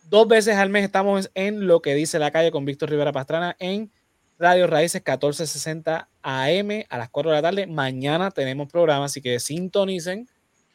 [0.03, 3.55] Dos veces al mes estamos en lo que dice la calle con Víctor Rivera Pastrana
[3.57, 3.91] en
[4.39, 7.67] Radio Raíces 1460 AM a las 4 de la tarde.
[7.67, 10.27] Mañana tenemos programa, así que sintonicen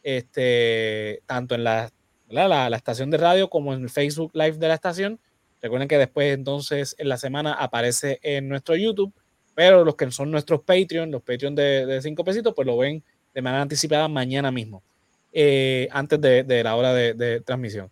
[0.02, 1.90] este, tanto en la,
[2.28, 5.20] la, la, estación de radio como en el Facebook Live de la estación.
[5.60, 9.12] Recuerden que después entonces en la semana aparece en nuestro YouTube.
[9.54, 13.02] Pero los que son nuestros Patreon, los Patreon de, 5 pesitos, pues lo ven
[13.34, 14.82] de manera anticipada mañana mismo,
[15.32, 17.90] eh, antes de, la hora de, transmisión.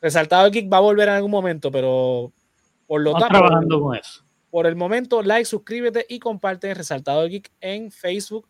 [0.00, 2.32] Resaltado el Geek va a volver en algún momento, pero
[2.86, 3.28] por lo tanto.
[3.28, 4.25] trabajando con eso.
[4.56, 8.48] Por el momento, like, suscríbete y comparte Resaltado el Geek en Facebook,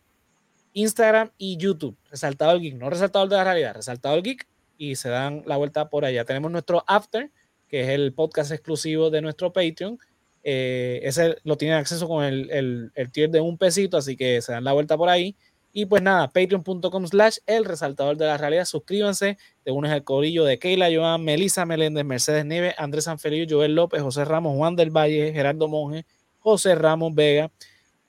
[0.71, 1.97] Instagram y YouTube.
[2.09, 4.47] Resaltado el Geek, no Resaltado el de la realidad, Resaltado el Geek
[4.77, 6.23] y se dan la vuelta por allá.
[6.23, 7.29] Tenemos nuestro After,
[7.67, 9.99] que es el podcast exclusivo de nuestro Patreon.
[10.45, 14.41] Eh, ese lo tienen acceso con el, el, el, tier de un pesito, así que
[14.41, 15.35] se dan la vuelta por ahí.
[15.73, 18.65] Y pues nada, patreon.com slash el resaltador de la realidad.
[18.65, 23.75] Suscríbanse, te unes al corillo de Keila, Joan, Melissa Meléndez, Mercedes Nieves, Andrés Sanfeliu, Joel
[23.75, 26.05] López, José Ramos, Juan del Valle, Gerardo Monge,
[26.39, 27.51] José Ramos Vega,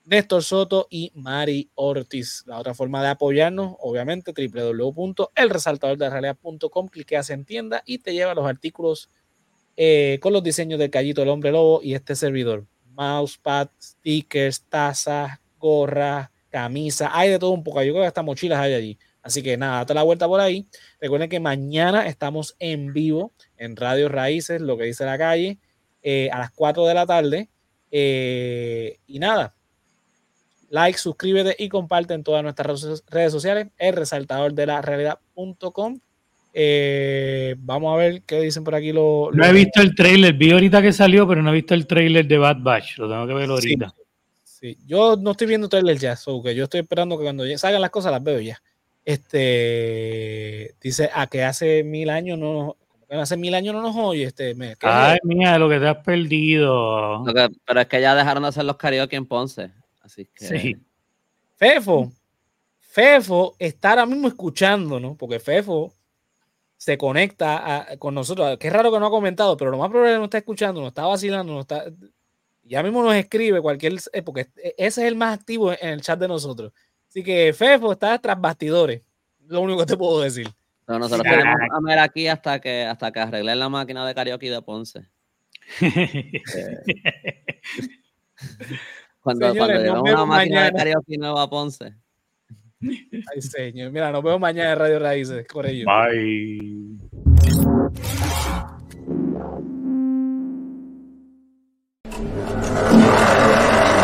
[0.05, 2.45] Néstor Soto y Mari Ortiz.
[2.47, 9.11] La otra forma de apoyarnos, obviamente, www.elresaltadordelarrealidad.com, cliqueas en tienda y te lleva los artículos
[9.77, 12.65] eh, con los diseños del Callito el Hombre Lobo y este servidor.
[12.95, 17.83] Mousepad, stickers, tazas, gorras, camisa, hay de todo un poco.
[17.83, 18.99] Yo creo que hasta mochilas hay allí.
[19.23, 20.67] Así que nada, date la vuelta por ahí.
[21.01, 25.59] Recuerden que mañana estamos en vivo en Radio Raíces, lo que dice la calle,
[26.03, 27.49] eh, a las 4 de la tarde.
[27.91, 29.55] Eh, y nada,
[30.71, 35.99] like, suscríbete y comparte en todas nuestras redes sociales, el resaltador de la realidad.com.
[36.55, 39.35] Eh, vamos a ver qué dicen por aquí los.
[39.35, 42.27] No he visto el trailer, vi ahorita que salió, pero no he visto el trailer
[42.27, 43.89] de Bad Batch, lo tengo que ver ahorita.
[43.89, 44.03] Sí,
[44.87, 47.91] yo no estoy viendo trailer ya, so que yo estoy esperando que cuando salgan las
[47.91, 48.61] cosas las veo ya.
[49.05, 52.77] Este dice a que hace mil años no
[53.11, 54.77] hace mil años no nos oye este mes.
[54.83, 57.25] Ay, mía, lo que te has perdido.
[57.67, 59.71] pero es que ya dejaron de hacer los karaoke en Ponce.
[60.03, 60.45] Así que.
[60.47, 60.77] Sí.
[61.57, 62.13] Fefo,
[62.79, 65.17] Fefo está ahora mismo escuchando, ¿no?
[65.17, 65.93] Porque Fefo
[66.77, 68.57] se conecta con nosotros.
[68.59, 70.81] Qué raro que no ha comentado, pero lo más probable es que no está escuchando,
[70.81, 71.85] nos está vacilando, nos está.
[72.69, 73.95] Ya mismo nos escribe cualquier.
[74.13, 76.73] Eh, porque e, ese es el más activo en el chat de nosotros.
[77.09, 79.03] Así que Fefo está tras bastidores.
[79.47, 80.49] Lo único que te puedo decir.
[80.85, 84.51] Pero nosotros tenemos a ver aquí hasta que, hasta que arreglen la máquina de karaoke
[84.51, 85.07] de Ponce.
[89.21, 91.95] Cuando, Señores, cuando una máquina de karaoke nueva a Ponce.
[92.81, 93.91] Ay, señor.
[93.91, 95.47] Mira, nos vemos mañana en Radio Raíces.
[95.53, 95.87] Por ello.
[95.87, 96.99] Bye.